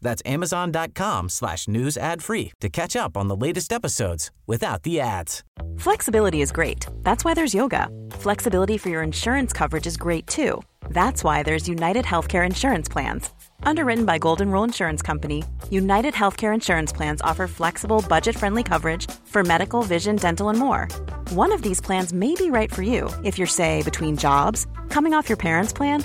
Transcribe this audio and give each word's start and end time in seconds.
That's 0.00 0.22
amazon.com 0.24 1.28
slash 1.28 1.68
news 1.68 1.96
ad 1.96 2.22
free 2.22 2.52
to 2.60 2.68
catch 2.68 2.96
up 2.96 3.16
on 3.16 3.28
the 3.28 3.36
latest 3.36 3.72
episodes 3.72 4.30
without 4.46 4.82
the 4.82 5.00
ads. 5.00 5.42
Flexibility 5.78 6.40
is 6.42 6.52
great. 6.52 6.86
That's 7.02 7.24
why 7.24 7.34
there's 7.34 7.54
yoga. 7.54 7.88
Flexibility 8.12 8.78
for 8.78 8.88
your 8.88 9.02
insurance 9.02 9.52
coverage 9.52 9.86
is 9.86 9.96
great 9.96 10.26
too. 10.26 10.62
That's 10.90 11.24
why 11.24 11.42
there's 11.42 11.68
United 11.68 12.04
Healthcare 12.04 12.46
Insurance 12.46 12.88
Plans. 12.88 13.30
Underwritten 13.62 14.04
by 14.04 14.18
Golden 14.18 14.50
Rule 14.50 14.64
Insurance 14.64 15.02
Company, 15.02 15.42
United 15.70 16.14
Healthcare 16.14 16.54
Insurance 16.54 16.92
Plans 16.92 17.20
offer 17.22 17.46
flexible, 17.46 18.04
budget 18.08 18.36
friendly 18.36 18.62
coverage 18.62 19.10
for 19.24 19.42
medical, 19.42 19.82
vision, 19.82 20.16
dental, 20.16 20.48
and 20.50 20.58
more. 20.58 20.88
One 21.30 21.52
of 21.52 21.62
these 21.62 21.80
plans 21.80 22.12
may 22.12 22.34
be 22.34 22.50
right 22.50 22.72
for 22.72 22.82
you 22.82 23.10
if 23.24 23.38
you're, 23.38 23.46
say, 23.46 23.82
between 23.82 24.16
jobs, 24.16 24.66
coming 24.88 25.14
off 25.14 25.28
your 25.28 25.38
parents' 25.38 25.72
plan, 25.72 26.04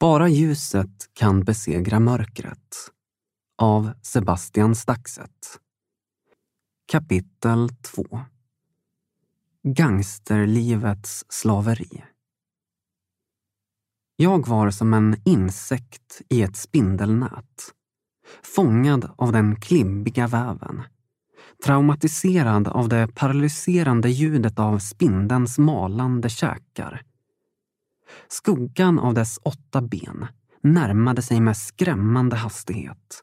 Bara 0.00 0.28
ljuset 0.28 1.14
kan 1.14 1.44
besegra 1.44 2.00
mörkret. 2.00 2.90
Av 3.62 3.92
Sebastian 4.02 4.74
Staxet. 4.74 5.60
Kapitel 6.92 7.68
2 7.68 8.20
Gangsterlivets 9.62 11.24
slaveri. 11.28 12.04
Jag 14.16 14.48
var 14.48 14.70
som 14.70 14.94
en 14.94 15.22
insekt 15.24 16.22
i 16.28 16.42
ett 16.42 16.56
spindelnät. 16.56 17.74
Fångad 18.42 19.10
av 19.16 19.32
den 19.32 19.60
klibbiga 19.60 20.26
väven. 20.26 20.82
Traumatiserad 21.64 22.68
av 22.68 22.88
det 22.88 23.08
paralyserande 23.14 24.10
ljudet 24.10 24.58
av 24.58 24.78
spindelns 24.78 25.58
malande 25.58 26.28
käkar. 26.28 27.07
Skuggan 28.28 28.98
av 28.98 29.14
dess 29.14 29.38
åtta 29.42 29.82
ben 29.82 30.26
närmade 30.62 31.22
sig 31.22 31.40
med 31.40 31.56
skrämmande 31.56 32.36
hastighet. 32.36 33.22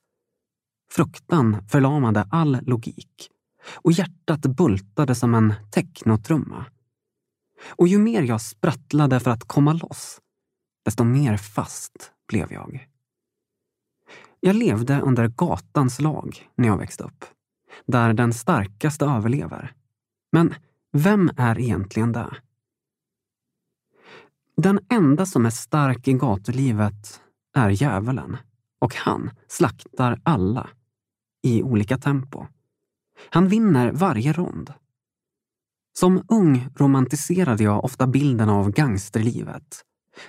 Fruktan 0.92 1.68
förlamade 1.70 2.28
all 2.32 2.60
logik 2.62 3.30
och 3.74 3.92
hjärtat 3.92 4.42
bultade 4.42 5.16
som 5.16 5.36
en 5.36 5.54
technotrumma. 5.72 6.66
Och 7.70 7.88
ju 7.88 7.98
mer 7.98 8.22
jag 8.22 8.42
sprattlade 8.42 9.20
för 9.20 9.32
att 9.32 9.44
komma 9.44 9.74
loss, 9.74 10.20
desto 10.86 11.04
mer 11.04 11.38
fast 11.38 12.12
blev 12.28 12.54
jag. 12.54 12.88
Jag 14.40 14.56
levde 14.56 15.02
under 15.02 15.28
gatans 15.28 16.02
lag 16.02 16.50
när 16.56 16.68
jag 16.68 16.78
växte 16.78 17.04
upp, 17.04 17.26
där 17.86 18.14
den 18.14 18.34
starkaste 18.34 19.06
överlever. 19.06 19.74
Men 20.32 20.54
vem 20.94 21.32
är 21.38 21.60
egentligen 21.60 22.12
det? 22.12 22.38
Den 24.58 24.80
enda 24.90 25.26
som 25.26 25.46
är 25.46 25.50
stark 25.50 26.08
i 26.08 26.14
gatulivet 26.14 27.22
är 27.56 27.70
djävulen 27.70 28.38
och 28.80 28.96
han 28.96 29.32
slaktar 29.48 30.20
alla 30.24 30.70
i 31.44 31.64
olika 31.64 31.98
tempo. 31.98 32.46
Han 33.30 33.48
vinner 33.48 33.92
varje 33.92 34.34
rond. 34.34 34.74
Som 36.00 36.26
ung 36.28 36.70
romantiserade 36.76 37.64
jag 37.64 37.86
ofta 37.86 38.08
bilden 38.08 38.50
av 38.50 38.72
gangsterlivet 38.72 39.82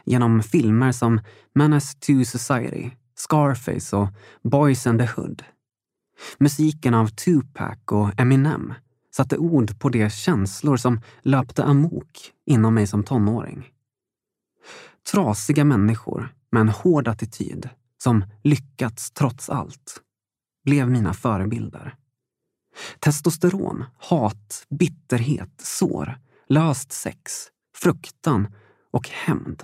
genom 0.04 0.42
filmer 0.42 0.92
som 0.92 1.20
Menace 1.54 1.98
to 1.98 2.24
Society, 2.24 2.90
Scarface 3.14 3.96
och 3.96 4.08
Boys 4.42 4.86
and 4.86 5.00
the 5.00 5.06
Hood. 5.06 5.44
Musiken 6.38 6.94
av 6.94 7.06
Tupac 7.06 7.78
och 7.90 8.20
Eminem 8.20 8.74
satte 9.16 9.36
ord 9.38 9.78
på 9.78 9.88
de 9.88 10.10
känslor 10.10 10.76
som 10.76 11.00
löpte 11.22 11.64
amok 11.64 12.32
inom 12.46 12.74
mig 12.74 12.86
som 12.86 13.02
tonåring. 13.02 13.75
Trasiga 15.12 15.64
människor 15.64 16.34
med 16.50 16.60
en 16.60 16.68
hård 16.68 17.08
attityd 17.08 17.68
som 17.98 18.24
lyckats 18.42 19.10
trots 19.10 19.50
allt 19.50 20.02
blev 20.64 20.90
mina 20.90 21.14
förebilder. 21.14 21.96
Testosteron, 23.00 23.84
hat, 23.98 24.66
bitterhet, 24.68 25.60
sår, 25.60 26.18
löst 26.48 26.92
sex, 26.92 27.32
fruktan 27.74 28.54
och 28.90 29.08
hämnd 29.08 29.62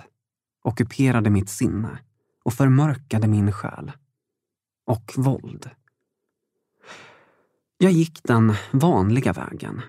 ockuperade 0.63 1.29
mitt 1.29 1.49
sinne 1.49 1.99
och 2.43 2.53
förmörkade 2.53 3.27
min 3.27 3.51
själ. 3.51 3.91
Och 4.85 5.13
våld. 5.15 5.69
Jag 7.77 7.91
gick 7.91 8.23
den 8.23 8.53
vanliga 8.71 9.33
vägen. 9.33 9.81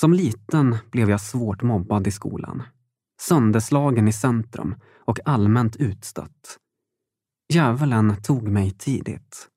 Som 0.00 0.12
liten 0.12 0.76
blev 0.90 1.10
jag 1.10 1.20
svårt 1.20 1.62
mobbad 1.62 2.06
i 2.06 2.10
skolan. 2.10 2.62
Sönderslagen 3.20 4.08
i 4.08 4.12
centrum 4.12 4.74
och 5.04 5.20
allmänt 5.24 5.76
utstött. 5.76 6.58
Djävulen 7.52 8.22
tog 8.22 8.48
mig 8.48 8.70
tidigt. 8.70 9.48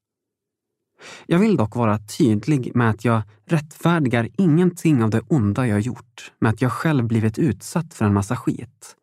Jag 1.26 1.40
vill 1.40 1.58
dock 1.58 1.76
vara 1.76 2.00
tydlig 2.18 2.76
med 2.76 2.90
att 2.90 3.06
jag 3.06 3.22
rättfärdigar 3.46 4.30
ingenting 4.38 5.04
av 5.04 5.10
det 5.10 5.22
onda 5.28 5.68
jag 5.68 5.80
gjort 5.80 6.32
med 6.40 6.50
att 6.50 6.62
jag 6.62 6.72
själv 6.72 7.08
blivit 7.08 7.40
utsatt 7.40 7.94
för 7.94 8.06
en 8.06 8.14
massa 8.14 8.36
skit. 8.36 8.96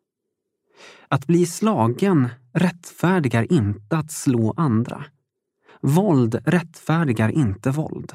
Att 1.07 1.27
bli 1.27 1.45
slagen 1.45 2.29
rättfärdigar 2.53 3.53
inte 3.53 3.97
att 3.97 4.11
slå 4.11 4.53
andra. 4.57 5.05
Våld 5.81 6.35
rättfärdigar 6.45 7.29
inte 7.29 7.71
våld. 7.71 8.13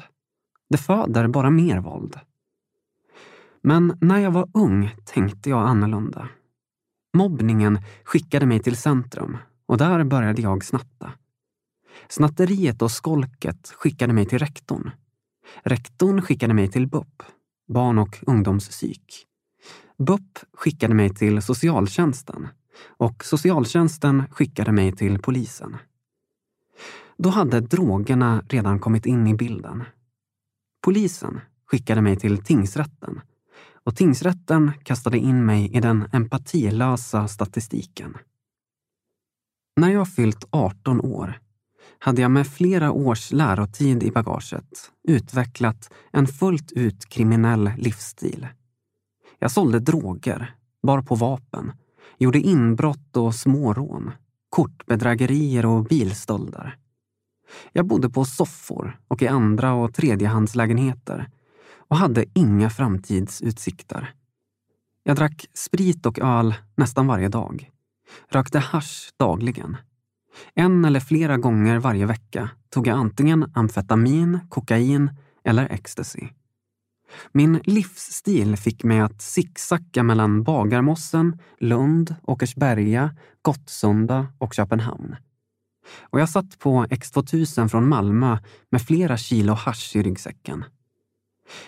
Det 0.69 0.77
föder 0.77 1.27
bara 1.27 1.49
mer 1.49 1.79
våld. 1.79 2.19
Men 3.63 3.97
när 4.01 4.19
jag 4.19 4.31
var 4.31 4.49
ung 4.53 4.95
tänkte 5.05 5.49
jag 5.49 5.67
annorlunda. 5.67 6.29
Mobbningen 7.13 7.79
skickade 8.03 8.45
mig 8.45 8.59
till 8.59 8.77
centrum 8.77 9.37
och 9.65 9.77
där 9.77 10.03
började 10.03 10.41
jag 10.41 10.65
snatta. 10.65 11.11
Snatteriet 12.09 12.81
och 12.81 12.91
skolket 12.91 13.73
skickade 13.75 14.13
mig 14.13 14.25
till 14.25 14.39
rektorn. 14.39 14.91
Rektorn 15.63 16.21
skickade 16.21 16.53
mig 16.53 16.67
till 16.67 16.87
BUP, 16.87 17.23
barn 17.67 17.99
och 17.99 18.23
ungdomspsyk. 18.27 19.25
BUP 19.97 20.39
skickade 20.53 20.93
mig 20.93 21.09
till 21.09 21.41
socialtjänsten 21.41 22.47
och 22.87 23.25
socialtjänsten 23.25 24.23
skickade 24.31 24.71
mig 24.71 24.91
till 24.91 25.19
polisen. 25.19 25.77
Då 27.17 27.29
hade 27.29 27.59
drogerna 27.59 28.43
redan 28.49 28.79
kommit 28.79 29.05
in 29.05 29.27
i 29.27 29.33
bilden. 29.33 29.83
Polisen 30.81 31.41
skickade 31.65 32.01
mig 32.01 32.15
till 32.15 32.37
tingsrätten 32.37 33.21
och 33.85 33.95
tingsrätten 33.95 34.71
kastade 34.83 35.17
in 35.17 35.45
mig 35.45 35.75
i 35.75 35.79
den 35.79 36.07
empatilösa 36.11 37.27
statistiken. 37.27 38.17
När 39.75 39.89
jag 39.89 40.07
fyllt 40.07 40.45
18 40.49 41.01
år 41.01 41.39
hade 41.99 42.21
jag 42.21 42.31
med 42.31 42.47
flera 42.47 42.91
års 42.91 43.31
lärotid 43.31 44.03
i 44.03 44.11
bagaget 44.11 44.91
utvecklat 45.07 45.93
en 46.11 46.27
fullt 46.27 46.71
ut 46.71 47.05
kriminell 47.05 47.71
livsstil. 47.77 48.47
Jag 49.39 49.51
sålde 49.51 49.79
droger, 49.79 50.55
bar 50.83 51.01
på 51.01 51.15
vapen, 51.15 51.71
gjorde 52.17 52.39
inbrott 52.39 53.17
och 53.17 53.35
smårån, 53.35 54.11
kortbedrägerier 54.49 55.65
och 55.65 55.83
bilstölder. 55.83 56.77
Jag 57.71 57.85
bodde 57.85 58.09
på 58.09 58.25
soffor 58.25 58.99
och 59.07 59.21
i 59.21 59.27
andra 59.27 59.73
och 59.73 59.93
tredjehandslägenheter 59.93 61.29
och 61.93 61.99
hade 61.99 62.25
inga 62.33 62.69
framtidsutsikter. 62.69 64.13
Jag 65.03 65.15
drack 65.15 65.45
sprit 65.53 66.05
och 66.05 66.19
öl 66.19 66.55
nästan 66.75 67.07
varje 67.07 67.29
dag. 67.29 67.71
Rökte 68.29 68.59
hash 68.59 69.11
dagligen. 69.19 69.77
En 70.55 70.85
eller 70.85 70.99
flera 70.99 71.37
gånger 71.37 71.79
varje 71.79 72.05
vecka 72.05 72.49
tog 72.69 72.87
jag 72.87 72.97
antingen 72.97 73.51
amfetamin, 73.53 74.39
kokain 74.49 75.09
eller 75.43 75.71
ecstasy. 75.71 76.27
Min 77.31 77.59
livsstil 77.63 78.57
fick 78.57 78.83
mig 78.83 78.99
att 78.99 79.21
sicksacka 79.21 80.03
mellan 80.03 80.43
Bagarmossen, 80.43 81.39
Lund, 81.59 82.15
Åkersberga, 82.23 83.15
Gottsunda 83.41 84.27
och 84.37 84.53
Köpenhamn. 84.53 85.15
Och 86.01 86.19
jag 86.19 86.29
satt 86.29 86.59
på 86.59 86.85
X2000 86.85 87.67
från 87.67 87.89
Malmö 87.89 88.37
med 88.69 88.81
flera 88.81 89.17
kilo 89.17 89.53
hash 89.53 89.95
i 89.95 90.03
ryggsäcken. 90.03 90.65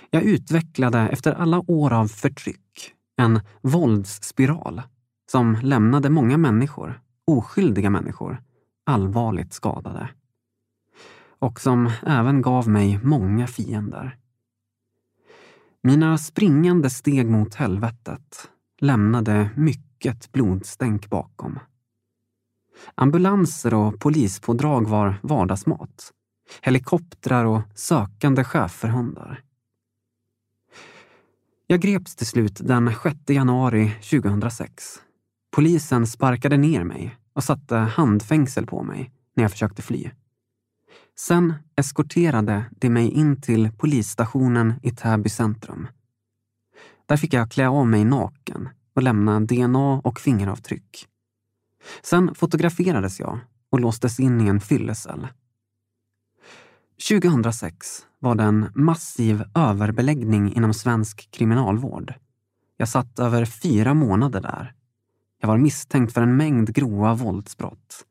Jag 0.09 0.23
utvecklade 0.23 0.99
efter 0.99 1.33
alla 1.33 1.71
år 1.71 1.93
av 1.93 2.07
förtryck 2.07 2.93
en 3.17 3.39
våldsspiral 3.61 4.81
som 5.31 5.57
lämnade 5.61 6.09
många 6.09 6.37
människor, 6.37 7.01
oskyldiga 7.27 7.89
människor, 7.89 8.43
allvarligt 8.85 9.53
skadade. 9.53 10.09
Och 11.39 11.61
som 11.61 11.91
även 12.05 12.41
gav 12.41 12.69
mig 12.69 12.99
många 13.03 13.47
fiender. 13.47 14.17
Mina 15.83 16.17
springande 16.17 16.89
steg 16.89 17.29
mot 17.29 17.55
helvetet 17.55 18.49
lämnade 18.81 19.49
mycket 19.55 20.31
blodstänk 20.31 21.09
bakom. 21.09 21.59
Ambulanser 22.95 23.73
och 23.73 23.99
polispådrag 23.99 24.87
var 24.87 25.15
vardagsmat. 25.23 26.11
Helikoptrar 26.61 27.45
och 27.45 27.61
sökande 27.75 28.43
schäferhundar. 28.43 29.44
Jag 31.67 31.81
greps 31.81 32.15
till 32.15 32.27
slut 32.27 32.59
den 32.63 32.91
6 33.03 33.17
januari 33.27 33.91
2006. 34.11 35.01
Polisen 35.51 36.07
sparkade 36.07 36.57
ner 36.57 36.83
mig 36.83 37.17
och 37.33 37.43
satte 37.43 37.75
handfängsel 37.75 38.65
på 38.65 38.83
mig 38.83 39.11
när 39.35 39.43
jag 39.43 39.51
försökte 39.51 39.81
fly. 39.81 40.11
Sen 41.19 41.53
eskorterade 41.75 42.65
de 42.71 42.89
mig 42.89 43.11
in 43.11 43.41
till 43.41 43.71
polisstationen 43.77 44.73
i 44.83 44.91
Täby 44.91 45.29
centrum. 45.29 45.87
Där 47.05 47.17
fick 47.17 47.33
jag 47.33 47.51
klä 47.51 47.67
av 47.67 47.87
mig 47.87 48.05
naken 48.05 48.69
och 48.95 49.03
lämna 49.03 49.39
DNA 49.39 50.01
och 50.03 50.19
fingeravtryck. 50.19 51.07
Sen 52.03 52.35
fotograferades 52.35 53.19
jag 53.19 53.39
och 53.69 53.79
låstes 53.79 54.19
in 54.19 54.41
i 54.41 54.47
en 54.47 54.59
fyllecell. 54.59 55.27
2006 57.09 58.05
var 58.25 58.35
det 58.35 58.43
en 58.43 58.69
massiv 58.75 59.43
överbeläggning 59.55 60.53
inom 60.55 60.73
svensk 60.73 61.31
kriminalvård. 61.31 62.13
Jag 62.77 62.89
satt 62.89 63.19
över 63.19 63.45
fyra 63.45 63.93
månader 63.93 64.41
där. 64.41 64.73
Jag 65.41 65.47
var 65.47 65.57
misstänkt 65.57 66.13
för 66.13 66.21
en 66.21 66.37
mängd 66.37 66.73
grova 66.73 67.13
våldsbrott. 67.13 68.05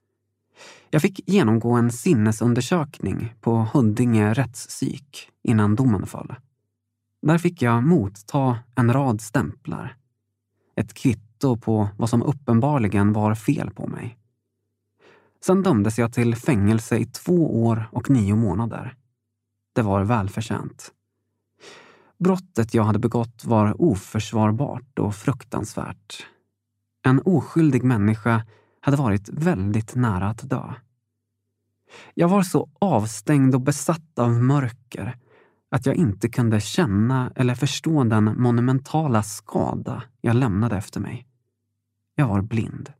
Jag 0.90 1.02
fick 1.02 1.28
genomgå 1.28 1.72
en 1.72 1.92
sinnesundersökning 1.92 3.34
på 3.40 3.68
Huddinge 3.72 4.34
rättspsyk 4.34 5.30
innan 5.42 5.74
domen 5.74 6.06
föll. 6.06 6.34
Där 7.22 7.38
fick 7.38 7.62
jag 7.62 7.84
motta 7.84 8.58
en 8.74 8.92
rad 8.92 9.20
stämplar. 9.20 9.96
Ett 10.76 10.94
kvitto 10.94 11.56
på 11.56 11.88
vad 11.96 12.10
som 12.10 12.22
uppenbarligen 12.22 13.12
var 13.12 13.34
fel 13.34 13.70
på 13.70 13.86
mig. 13.86 14.18
Sen 15.44 15.62
dömdes 15.62 15.98
jag 15.98 16.12
till 16.12 16.36
fängelse 16.36 16.96
i 16.96 17.06
två 17.06 17.64
år 17.64 17.88
och 17.92 18.10
nio 18.10 18.34
månader. 18.34 18.96
Det 19.74 19.82
var 19.82 20.04
välförtjänt. 20.04 20.92
Brottet 22.18 22.74
jag 22.74 22.84
hade 22.84 22.98
begått 22.98 23.44
var 23.44 23.82
oförsvarbart 23.82 24.98
och 24.98 25.14
fruktansvärt. 25.14 26.26
En 27.02 27.20
oskyldig 27.24 27.84
människa 27.84 28.46
hade 28.80 28.96
varit 28.96 29.28
väldigt 29.28 29.94
nära 29.94 30.28
att 30.28 30.50
dö. 30.50 30.74
Jag 32.14 32.28
var 32.28 32.42
så 32.42 32.70
avstängd 32.78 33.54
och 33.54 33.60
besatt 33.60 34.18
av 34.18 34.30
mörker 34.30 35.18
att 35.70 35.86
jag 35.86 35.94
inte 35.94 36.28
kunde 36.28 36.60
känna 36.60 37.32
eller 37.36 37.54
förstå 37.54 38.04
den 38.04 38.42
monumentala 38.42 39.22
skada 39.22 40.02
jag 40.20 40.36
lämnade 40.36 40.76
efter 40.76 41.00
mig. 41.00 41.26
Jag 42.14 42.28
var 42.28 42.42
blind. 42.42 42.92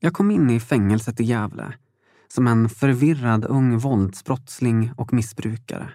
Jag 0.00 0.12
kom 0.12 0.30
in 0.30 0.50
i 0.50 0.60
fängelset 0.60 1.20
i 1.20 1.24
Gävle 1.24 1.74
som 2.28 2.46
en 2.46 2.68
förvirrad 2.68 3.44
ung 3.44 3.78
våldsbrottsling 3.78 4.92
och 4.96 5.12
missbrukare. 5.12 5.92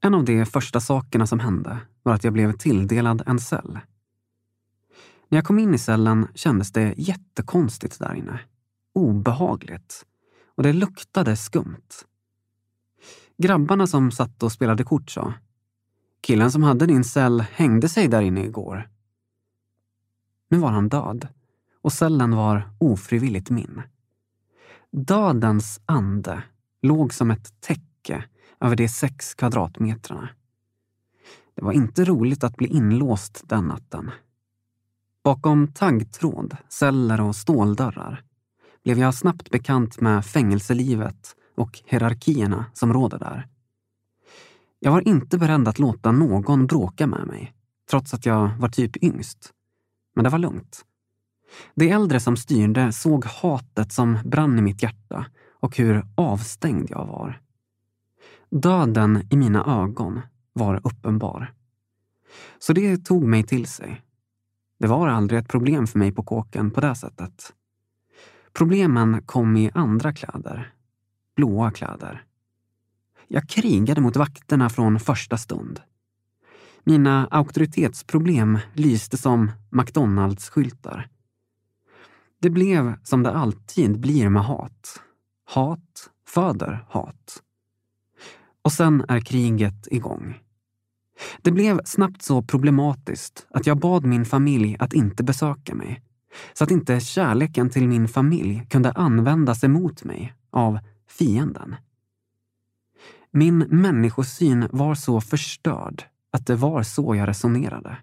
En 0.00 0.14
av 0.14 0.24
de 0.24 0.46
första 0.46 0.80
sakerna 0.80 1.26
som 1.26 1.40
hände 1.40 1.78
var 2.02 2.14
att 2.14 2.24
jag 2.24 2.32
blev 2.32 2.52
tilldelad 2.52 3.22
en 3.26 3.38
cell. 3.38 3.78
När 5.28 5.38
jag 5.38 5.44
kom 5.44 5.58
in 5.58 5.74
i 5.74 5.78
cellen 5.78 6.28
kändes 6.34 6.72
det 6.72 6.94
jättekonstigt 6.96 7.98
där 7.98 8.14
inne. 8.14 8.40
Obehagligt. 8.92 10.06
Och 10.54 10.62
det 10.62 10.72
luktade 10.72 11.36
skumt. 11.36 12.04
Grabbarna 13.38 13.86
som 13.86 14.10
satt 14.10 14.42
och 14.42 14.52
spelade 14.52 14.84
kort 14.84 15.10
sa 15.10 15.34
Killen 16.20 16.52
som 16.52 16.62
hade 16.62 16.86
din 16.86 17.04
cell 17.04 17.40
hängde 17.40 17.88
sig 17.88 18.08
där 18.08 18.22
inne 18.22 18.44
igår. 18.44 18.88
Nu 20.48 20.58
var 20.58 20.70
han 20.70 20.88
död 20.88 21.28
och 21.82 21.92
cellen 21.92 22.36
var 22.36 22.70
ofrivilligt 22.78 23.50
min. 23.50 23.82
Dödens 24.92 25.80
ande 25.86 26.42
låg 26.82 27.14
som 27.14 27.30
ett 27.30 27.60
täcke 27.60 28.24
över 28.60 28.76
de 28.76 28.88
sex 28.88 29.34
kvadratmetrarna. 29.34 30.28
Det 31.54 31.64
var 31.64 31.72
inte 31.72 32.04
roligt 32.04 32.44
att 32.44 32.56
bli 32.56 32.68
inlåst 32.68 33.42
den 33.44 33.64
natten. 33.64 34.10
Bakom 35.24 35.72
taggtråd, 35.72 36.56
celler 36.68 37.20
och 37.20 37.36
ståldörrar 37.36 38.22
blev 38.84 38.98
jag 38.98 39.14
snabbt 39.14 39.50
bekant 39.50 40.00
med 40.00 40.26
fängelselivet 40.26 41.36
och 41.56 41.80
hierarkierna 41.84 42.64
som 42.74 42.92
råder 42.92 43.18
där. 43.18 43.48
Jag 44.78 44.92
var 44.92 45.08
inte 45.08 45.38
beredd 45.38 45.68
att 45.68 45.78
låta 45.78 46.12
någon 46.12 46.66
bråka 46.66 47.06
med 47.06 47.26
mig, 47.26 47.54
trots 47.90 48.14
att 48.14 48.26
jag 48.26 48.50
var 48.58 48.68
typ 48.68 49.02
yngst. 49.02 49.52
Men 50.14 50.24
det 50.24 50.30
var 50.30 50.38
lugnt. 50.38 50.84
De 51.74 51.90
äldre 51.90 52.20
som 52.20 52.36
styrde 52.36 52.92
såg 52.92 53.24
hatet 53.24 53.92
som 53.92 54.18
brann 54.24 54.58
i 54.58 54.62
mitt 54.62 54.82
hjärta 54.82 55.26
och 55.60 55.76
hur 55.76 56.06
avstängd 56.14 56.90
jag 56.90 57.06
var. 57.06 57.40
Döden 58.50 59.26
i 59.30 59.36
mina 59.36 59.82
ögon 59.82 60.20
var 60.52 60.80
uppenbar. 60.84 61.52
Så 62.58 62.72
det 62.72 62.96
tog 62.96 63.22
mig 63.22 63.42
till 63.42 63.66
sig. 63.66 64.02
Det 64.78 64.86
var 64.86 65.08
aldrig 65.08 65.40
ett 65.40 65.48
problem 65.48 65.86
för 65.86 65.98
mig 65.98 66.12
på 66.12 66.22
kåken 66.22 66.70
på 66.70 66.80
det 66.80 66.94
sättet. 66.94 67.52
Problemen 68.52 69.22
kom 69.22 69.56
i 69.56 69.70
andra 69.74 70.12
kläder. 70.12 70.72
Blåa 71.36 71.70
kläder. 71.70 72.24
Jag 73.28 73.48
krigade 73.48 74.00
mot 74.00 74.16
vakterna 74.16 74.70
från 74.70 75.00
första 75.00 75.38
stund. 75.38 75.80
Mina 76.84 77.26
auktoritetsproblem 77.30 78.58
lyste 78.72 79.16
som 79.16 79.50
McDonalds-skyltar. 79.70 81.08
Det 82.40 82.50
blev 82.50 82.94
som 83.02 83.22
det 83.22 83.30
alltid 83.30 84.00
blir 84.00 84.28
med 84.28 84.44
hat. 84.44 85.02
Hat 85.44 86.10
föder 86.28 86.86
hat. 86.88 87.42
Och 88.62 88.72
sen 88.72 89.04
är 89.08 89.20
kriget 89.20 89.88
igång. 89.90 90.40
Det 91.42 91.50
blev 91.50 91.80
snabbt 91.84 92.22
så 92.22 92.42
problematiskt 92.42 93.46
att 93.50 93.66
jag 93.66 93.78
bad 93.78 94.04
min 94.04 94.24
familj 94.24 94.76
att 94.78 94.92
inte 94.92 95.24
besöka 95.24 95.74
mig. 95.74 96.02
Så 96.52 96.64
att 96.64 96.70
inte 96.70 97.00
kärleken 97.00 97.70
till 97.70 97.88
min 97.88 98.08
familj 98.08 98.66
kunde 98.70 98.92
användas 98.92 99.64
emot 99.64 100.04
mig 100.04 100.34
av 100.50 100.78
fienden. 101.08 101.76
Min 103.30 103.58
människosyn 103.58 104.68
var 104.72 104.94
så 104.94 105.20
förstörd 105.20 106.04
att 106.30 106.46
det 106.46 106.56
var 106.56 106.82
så 106.82 107.14
jag 107.14 107.28
resonerade. 107.28 107.98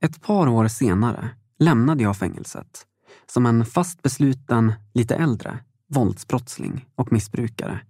Ett 0.00 0.22
par 0.22 0.48
år 0.48 0.68
senare 0.68 1.30
lämnade 1.60 2.02
jag 2.02 2.16
fängelset 2.16 2.86
som 3.26 3.46
en 3.46 3.64
fast 3.64 4.02
besluten, 4.02 4.72
lite 4.94 5.14
äldre, 5.14 5.58
våldsbrottsling 5.88 6.86
och 6.94 7.12
missbrukare 7.12 7.80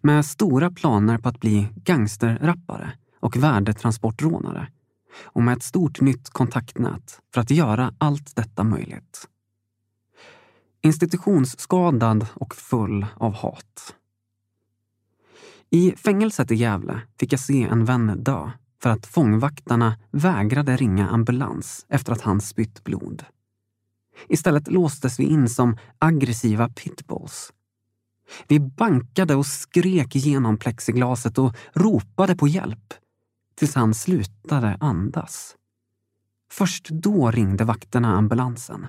med 0.00 0.26
stora 0.26 0.70
planer 0.70 1.18
på 1.18 1.28
att 1.28 1.40
bli 1.40 1.68
gangsterrappare 1.74 2.92
och 3.20 3.36
värdetransportrånare 3.36 4.68
och 5.22 5.42
med 5.42 5.56
ett 5.56 5.62
stort 5.62 6.00
nytt 6.00 6.30
kontaktnät 6.30 7.20
för 7.34 7.40
att 7.40 7.50
göra 7.50 7.94
allt 7.98 8.36
detta 8.36 8.64
möjligt. 8.64 9.28
Institutionsskadad 10.82 12.26
och 12.34 12.54
full 12.54 13.06
av 13.16 13.34
hat. 13.34 13.94
I 15.70 15.94
fängelset 15.96 16.50
i 16.50 16.54
Gävle 16.54 17.00
fick 17.18 17.32
jag 17.32 17.40
se 17.40 17.62
en 17.62 17.84
vän 17.84 18.24
dö 18.24 18.50
för 18.82 18.90
att 18.90 19.06
fångvaktarna 19.06 19.98
vägrade 20.10 20.76
ringa 20.76 21.08
ambulans 21.08 21.86
efter 21.88 22.12
att 22.12 22.20
han 22.20 22.40
spytt 22.40 22.84
blod. 22.84 23.24
Istället 24.28 24.68
låstes 24.70 25.20
vi 25.20 25.24
in 25.24 25.48
som 25.48 25.76
aggressiva 25.98 26.68
pitbulls. 26.68 27.52
Vi 28.48 28.60
bankade 28.60 29.34
och 29.34 29.46
skrek 29.46 30.14
genom 30.14 30.58
plexiglaset 30.58 31.38
och 31.38 31.56
ropade 31.72 32.36
på 32.36 32.48
hjälp 32.48 32.94
tills 33.54 33.74
han 33.74 33.94
slutade 33.94 34.76
andas. 34.80 35.56
Först 36.50 36.88
då 36.88 37.30
ringde 37.30 37.64
vakterna 37.64 38.16
ambulansen. 38.16 38.86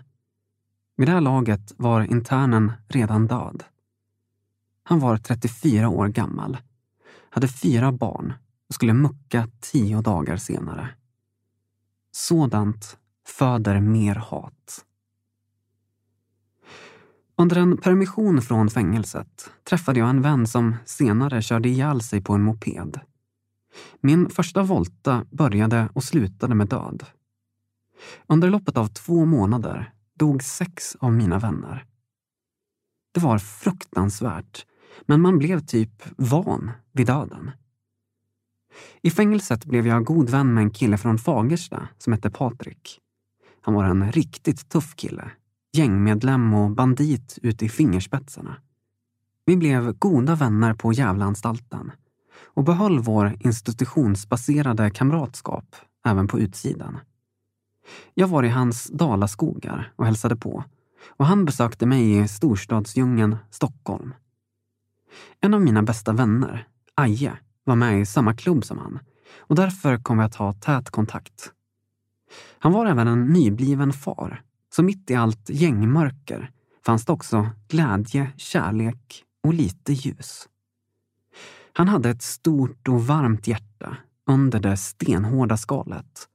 Vid 0.97 1.07
det 1.07 1.11
här 1.11 1.21
laget 1.21 1.73
var 1.77 2.01
internen 2.01 2.71
redan 2.87 3.27
död. 3.27 3.63
Han 4.83 4.99
var 4.99 5.17
34 5.17 5.89
år 5.89 6.07
gammal, 6.07 6.57
hade 7.29 7.47
fyra 7.47 7.91
barn 7.91 8.33
och 8.73 8.75
skulle 8.75 8.93
mucka 8.93 9.49
tio 9.59 10.01
dagar 10.01 10.37
senare. 10.37 10.89
Sådant 12.11 12.97
föder 13.27 13.79
mer 13.79 14.15
hat. 14.15 14.85
Under 17.35 17.55
en 17.55 17.77
permission 17.77 18.41
från 18.41 18.69
fängelset 18.69 19.51
träffade 19.63 19.99
jag 19.99 20.09
en 20.09 20.21
vän 20.21 20.47
som 20.47 20.75
senare 20.85 21.41
körde 21.41 21.69
ihjäl 21.69 22.01
sig 22.01 22.21
på 22.21 22.33
en 22.33 22.41
moped. 22.41 22.99
Min 24.01 24.29
första 24.29 24.63
volta 24.63 25.25
började 25.31 25.89
och 25.93 26.03
slutade 26.03 26.55
med 26.55 26.67
död. 26.67 27.05
Under 28.27 28.49
loppet 28.49 28.77
av 28.77 28.87
två 28.87 29.25
månader 29.25 29.93
dog 30.19 30.43
sex 30.43 30.95
av 30.99 31.13
mina 31.13 31.39
vänner. 31.39 31.85
Det 33.11 33.19
var 33.19 33.37
fruktansvärt, 33.37 34.65
men 35.05 35.21
man 35.21 35.37
blev 35.37 35.59
typ 35.59 36.03
van 36.17 36.71
vid 36.91 37.07
döden. 37.07 37.51
I 39.01 39.09
fängelset 39.09 39.65
blev 39.65 39.87
jag 39.87 40.05
god 40.05 40.29
vän 40.29 40.53
med 40.53 40.61
en 40.61 40.71
kille 40.71 40.97
från 40.97 41.17
Fagersta 41.17 41.87
som 41.97 42.13
hette 42.13 42.29
Patrik. 42.29 42.99
Han 43.61 43.73
var 43.73 43.83
en 43.83 44.11
riktigt 44.11 44.69
tuff 44.69 44.95
kille. 44.95 45.31
Gängmedlem 45.73 46.53
och 46.53 46.71
bandit 46.71 47.39
ut 47.41 47.63
i 47.63 47.69
fingerspetsarna. 47.69 48.55
Vi 49.45 49.57
blev 49.57 49.93
goda 49.93 50.35
vänner 50.35 50.73
på 50.73 50.93
Gävleanstalten 50.93 51.91
och 52.43 52.63
behöll 52.63 52.99
vår 52.99 53.35
institutionsbaserade 53.39 54.89
kamratskap 54.89 55.75
även 56.05 56.27
på 56.27 56.39
utsidan. 56.39 56.99
Jag 58.13 58.27
var 58.27 58.43
i 58.43 58.49
hans 58.49 58.87
dalaskogar 58.87 59.93
och 59.95 60.05
hälsade 60.05 60.35
på 60.35 60.63
och 61.07 61.25
han 61.25 61.45
besökte 61.45 61.85
mig 61.85 62.17
i 62.17 62.27
storstadsdjungeln 62.27 63.37
Stockholm. 63.49 64.13
En 65.41 65.53
av 65.53 65.61
mina 65.61 65.83
bästa 65.83 66.13
vänner, 66.13 66.67
Aje, 66.95 67.37
var 67.63 67.75
med 67.75 68.01
i 68.01 68.05
samma 68.05 68.33
klubb 68.33 68.65
som 68.65 68.77
han 68.77 68.99
och 69.37 69.55
därför 69.55 69.97
kom 69.97 70.17
vi 70.17 70.23
att 70.23 70.35
ha 70.35 70.53
tät 70.53 70.89
kontakt. 70.89 71.51
Han 72.59 72.71
var 72.71 72.85
även 72.85 73.07
en 73.07 73.25
nybliven 73.25 73.93
far, 73.93 74.41
så 74.75 74.83
mitt 74.83 75.11
i 75.11 75.15
allt 75.15 75.49
gängmörker 75.49 76.51
fanns 76.85 77.05
det 77.05 77.13
också 77.13 77.49
glädje, 77.67 78.31
kärlek 78.37 79.23
och 79.43 79.53
lite 79.53 79.93
ljus. 79.93 80.49
Han 81.73 81.87
hade 81.87 82.09
ett 82.09 82.21
stort 82.21 82.87
och 82.87 83.07
varmt 83.07 83.47
hjärta 83.47 83.97
under 84.27 84.59
det 84.59 84.77
stenhårda 84.77 85.57
skalet 85.57 86.27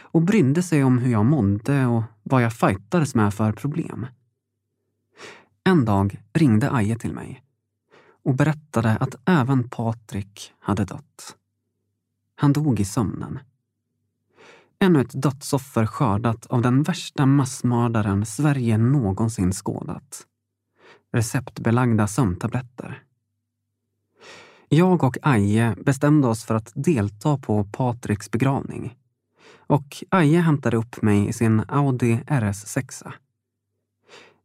och 0.00 0.22
brydde 0.22 0.62
sig 0.62 0.84
om 0.84 0.98
hur 0.98 1.12
jag 1.12 1.26
mådde 1.26 1.86
och 1.86 2.02
vad 2.22 2.42
jag 2.42 2.52
fightades 2.52 3.14
med 3.14 3.34
för 3.34 3.52
problem. 3.52 4.06
En 5.64 5.84
dag 5.84 6.22
ringde 6.32 6.70
Aje 6.70 6.98
till 6.98 7.12
mig 7.12 7.42
och 8.24 8.34
berättade 8.34 8.96
att 8.96 9.14
även 9.24 9.68
Patrik 9.68 10.52
hade 10.58 10.84
dött. 10.84 11.36
Han 12.34 12.52
dog 12.52 12.80
i 12.80 12.84
sömnen. 12.84 13.38
Ännu 14.78 15.00
ett 15.00 15.22
dödsoffer 15.22 15.86
skördat 15.86 16.46
av 16.46 16.62
den 16.62 16.82
värsta 16.82 17.26
massmördaren 17.26 18.26
Sverige 18.26 18.78
någonsin 18.78 19.52
skådat. 19.52 20.26
Receptbelagda 21.12 22.06
sömntabletter. 22.06 23.02
Jag 24.68 25.04
och 25.04 25.18
Aje 25.22 25.76
bestämde 25.84 26.28
oss 26.28 26.44
för 26.44 26.54
att 26.54 26.72
delta 26.74 27.38
på 27.38 27.64
Patriks 27.64 28.30
begravning. 28.30 28.96
Och 29.56 30.04
Aje 30.08 30.40
hämtade 30.40 30.76
upp 30.76 31.02
mig 31.02 31.28
i 31.28 31.32
sin 31.32 31.62
Audi 31.68 32.20
RS6. 32.26 33.12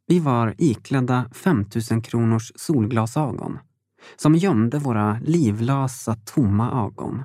Vi 0.07 0.19
var 0.19 0.55
iklädda 0.57 1.29
5000 1.33 2.01
kronors 2.01 2.51
solglasögon 2.55 3.59
som 4.15 4.35
gömde 4.35 4.79
våra 4.79 5.19
livlösa, 5.23 6.15
tomma 6.25 6.85
ögon 6.85 7.23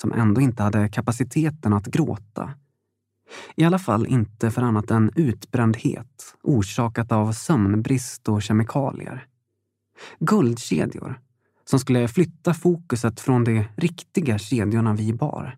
som 0.00 0.12
ändå 0.12 0.40
inte 0.40 0.62
hade 0.62 0.88
kapaciteten 0.88 1.72
att 1.72 1.86
gråta. 1.86 2.54
I 3.56 3.64
alla 3.64 3.78
fall 3.78 4.06
inte 4.06 4.50
för 4.50 4.62
annat 4.62 4.90
än 4.90 5.10
utbrändhet 5.16 6.34
orsakat 6.42 7.12
av 7.12 7.32
sömnbrist 7.32 8.28
och 8.28 8.42
kemikalier. 8.42 9.26
Guldkedjor 10.18 11.20
som 11.64 11.78
skulle 11.78 12.08
flytta 12.08 12.54
fokuset 12.54 13.20
från 13.20 13.44
de 13.44 13.64
riktiga 13.76 14.38
kedjorna 14.38 14.94
vi 14.94 15.12
bar. 15.12 15.56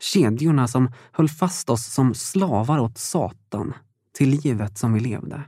Kedjorna 0.00 0.68
som 0.68 0.92
höll 1.12 1.28
fast 1.28 1.70
oss 1.70 1.94
som 1.94 2.14
slavar 2.14 2.78
åt 2.78 2.98
Satan 2.98 3.74
till 4.12 4.40
livet 4.44 4.78
som 4.78 4.92
vi 4.92 5.00
levde. 5.00 5.42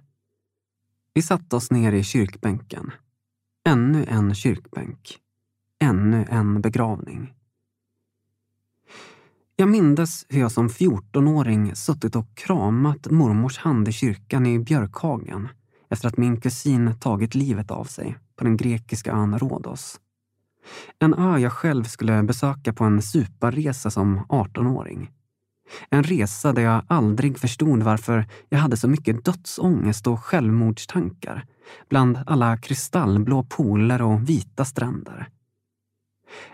Vi 1.15 1.23
satte 1.23 1.57
oss 1.57 1.71
ner 1.71 1.93
i 1.93 2.05
kyrkbänken. 2.05 2.91
Ännu 3.67 4.05
en 4.09 4.35
kyrkbänk. 4.35 5.19
Ännu 5.81 6.27
en 6.29 6.61
begravning. 6.61 7.33
Jag 9.57 9.69
mindes 9.69 10.27
hur 10.29 10.41
jag 10.41 10.53
som 10.53 10.69
14-åring 10.69 11.75
suttit 11.77 12.17
och 12.17 12.35
kramat 12.35 13.11
mormors 13.11 13.59
hand 13.59 13.89
i 13.89 13.93
kyrkan 13.93 14.47
i 14.47 14.59
Björkhagen 14.59 15.49
efter 15.91 16.09
att 16.09 16.17
min 16.17 16.41
kusin 16.41 16.99
tagit 17.01 17.35
livet 17.35 17.71
av 17.71 17.85
sig 17.85 18.19
på 18.37 18.45
den 18.45 18.57
grekiska 18.57 19.13
ön 19.13 19.39
Rhodos. 19.39 20.01
En 20.99 21.15
ö 21.15 21.39
jag 21.39 21.53
själv 21.53 21.85
skulle 21.85 22.23
besöka 22.23 22.73
på 22.73 22.85
en 22.85 23.03
superresa 23.03 23.91
som 23.91 24.19
18-åring. 24.19 25.11
En 25.91 26.03
resa 26.03 26.53
där 26.53 26.63
jag 26.63 26.83
aldrig 26.89 27.39
förstod 27.39 27.83
varför 27.83 28.27
jag 28.49 28.59
hade 28.59 28.77
så 28.77 28.89
mycket 28.89 29.25
dödsångest 29.25 30.07
och 30.07 30.25
självmordstankar 30.25 31.47
bland 31.89 32.19
alla 32.27 32.57
kristallblå 32.57 33.43
pooler 33.43 34.03
och 34.03 34.29
vita 34.29 34.65
stränder. 34.65 35.29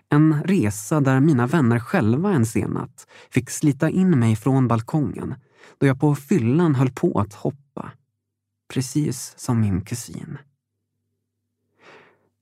En 0.09 0.43
resa 0.43 1.00
där 1.00 1.21
mina 1.21 1.47
vänner 1.47 1.79
själva 1.79 2.33
en 2.33 2.47
sen 2.47 2.71
natt 2.71 3.07
fick 3.31 3.50
slita 3.50 3.90
in 3.90 4.19
mig 4.19 4.37
från 4.37 4.69
balkongen 4.69 5.35
då 5.79 5.87
jag 5.87 6.00
på 6.00 6.14
fyllan 6.14 6.75
höll 6.75 6.90
på 6.90 7.21
att 7.21 7.35
hoppa. 7.35 7.90
Precis 8.73 9.35
som 9.37 9.61
min 9.61 9.81
kusin. 9.81 10.38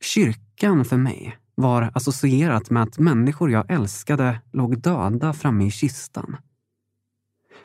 Kyrkan 0.01 0.85
för 0.85 0.97
mig 0.97 1.39
var 1.55 1.91
associerat 1.95 2.71
med 2.71 2.83
att 2.83 2.99
människor 2.99 3.51
jag 3.51 3.71
älskade 3.71 4.41
låg 4.53 4.79
döda 4.79 5.33
framme 5.33 5.67
i 5.67 5.71
kistan. 5.71 6.37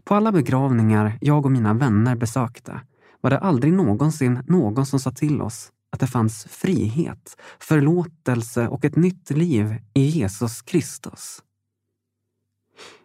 På 0.03 0.15
alla 0.15 0.31
begravningar 0.31 1.17
jag 1.21 1.45
och 1.45 1.51
mina 1.51 1.73
vänner 1.73 2.15
besökte 2.15 2.81
var 3.23 3.29
det 3.29 3.39
aldrig 3.39 3.73
någonsin 3.73 4.43
någon 4.47 4.85
som 4.85 4.99
sa 4.99 5.11
till 5.11 5.41
oss 5.41 5.71
att 5.89 5.99
det 5.99 6.07
fanns 6.07 6.43
frihet, 6.43 7.37
förlåtelse 7.59 8.67
och 8.67 8.85
ett 8.85 8.95
nytt 8.95 9.29
liv 9.29 9.75
i 9.93 10.05
Jesus 10.05 10.61
Kristus. 10.61 11.43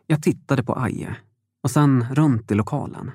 Jag 0.06 0.22
tittade 0.22 0.62
på 0.64 0.78
Aje 0.78 1.16
och 1.62 1.70
sen 1.70 2.06
runt 2.10 2.50
i 2.50 2.54
lokalen. 2.54 3.10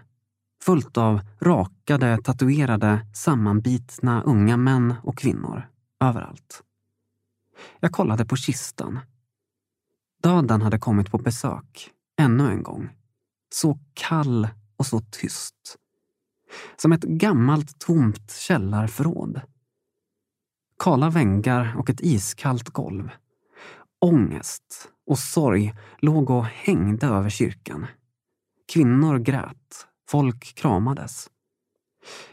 Fullt 0.64 0.98
av 0.98 1.22
rakade, 1.40 2.18
tatuerade, 2.24 3.08
sammanbitna 3.14 4.24
unga 4.24 4.58
män 4.58 4.94
och 5.04 5.18
kvinnor 5.18 5.70
överallt. 6.00 6.64
Jag 7.80 7.92
kollade 7.92 8.26
på 8.26 8.36
kistan. 8.36 9.00
Döden 10.24 10.62
hade 10.62 10.80
kommit 10.80 11.12
på 11.12 11.18
besök, 11.18 11.92
ännu 12.20 12.52
en 12.52 12.64
gång. 12.64 12.90
Så 13.54 13.80
kall 13.94 14.48
och 14.78 14.86
så 14.86 15.00
tyst. 15.00 15.78
Som 16.76 16.92
ett 16.92 17.04
gammalt 17.04 17.80
tomt 17.80 18.32
källarförråd. 18.32 19.42
Kala 20.80 21.10
väggar 21.10 21.76
och 21.78 21.90
ett 21.90 22.02
iskallt 22.02 22.70
golv. 22.70 23.10
Ångest 24.02 24.90
och 25.08 25.20
sorg 25.20 25.74
låg 26.00 26.30
och 26.30 26.46
hängde 26.46 27.08
över 27.08 27.30
kyrkan. 27.30 27.86
Kvinnor 28.74 29.20
grät, 29.20 29.88
folk 30.10 30.56
kramades. 30.56 31.30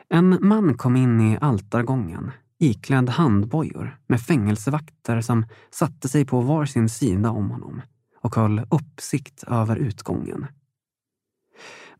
En 0.08 0.38
man 0.40 0.76
kom 0.76 0.96
in 0.96 1.20
i 1.20 1.38
altargången 1.40 2.32
iklädd 2.60 3.08
handbojor 3.08 3.98
med 4.06 4.20
fängelsevakter 4.20 5.20
som 5.20 5.46
satte 5.70 6.08
sig 6.08 6.24
på 6.24 6.40
var 6.40 6.66
sin 6.66 6.88
sida 6.88 7.30
om 7.30 7.50
honom 7.50 7.82
och 8.20 8.36
höll 8.36 8.66
uppsikt 8.70 9.44
över 9.46 9.76
utgången. 9.76 10.46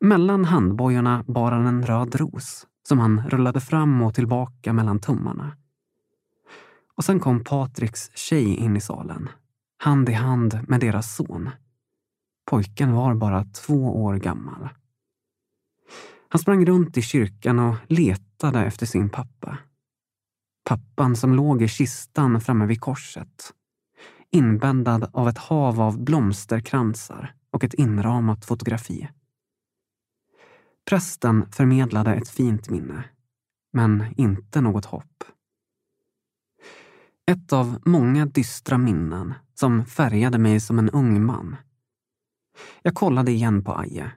Mellan 0.01 0.45
handbojorna 0.45 1.25
bar 1.27 1.53
han 1.53 1.67
en 1.67 1.87
röd 1.87 2.15
ros 2.15 2.67
som 2.89 2.99
han 2.99 3.29
rullade 3.29 3.61
fram 3.61 4.03
och 4.03 4.15
tillbaka 4.15 4.73
mellan 4.73 5.01
tummarna. 5.01 5.57
Och 6.95 7.05
sen 7.05 7.21
kom 7.21 7.45
Patriks 7.45 8.11
tjej 8.15 8.55
in 8.55 8.77
i 8.77 8.81
salen, 8.81 9.29
hand 9.79 10.09
i 10.09 10.13
hand 10.13 10.61
med 10.69 10.81
deras 10.81 11.17
son. 11.17 11.51
Pojken 12.51 12.93
var 12.93 13.15
bara 13.15 13.45
två 13.45 14.05
år 14.05 14.17
gammal. 14.17 14.69
Han 16.29 16.39
sprang 16.39 16.67
runt 16.67 16.97
i 16.97 17.03
kyrkan 17.03 17.59
och 17.59 17.77
letade 17.87 18.65
efter 18.65 18.87
sin 18.87 19.11
pappa. 19.11 19.59
Pappan 20.65 21.17
som 21.17 21.35
låg 21.35 21.63
i 21.63 21.69
kistan 21.69 22.41
framme 22.41 22.67
vid 22.67 22.81
korset. 22.81 23.53
Inbäddad 24.31 25.11
av 25.13 25.29
ett 25.29 25.39
hav 25.39 25.81
av 25.81 26.05
blomsterkransar 26.05 27.35
och 27.51 27.65
ett 27.65 27.75
inramat 27.75 28.45
fotografi. 28.45 29.09
Prästen 30.91 31.53
förmedlade 31.53 32.15
ett 32.15 32.29
fint 32.29 32.71
minne, 32.71 33.05
men 33.73 34.15
inte 34.17 34.61
något 34.61 34.85
hopp. 34.85 35.25
Ett 37.27 37.53
av 37.53 37.79
många 37.87 38.27
dystra 38.27 38.79
minnen 38.79 39.35
som 39.55 39.87
färgade 39.87 40.39
mig 40.39 40.61
som 40.61 40.79
en 40.79 40.91
ung 40.91 41.25
man. 41.25 41.57
Jag 42.83 42.95
kollade 42.95 43.31
igen 43.31 43.65
på 43.65 43.73
Aje. 43.73 44.13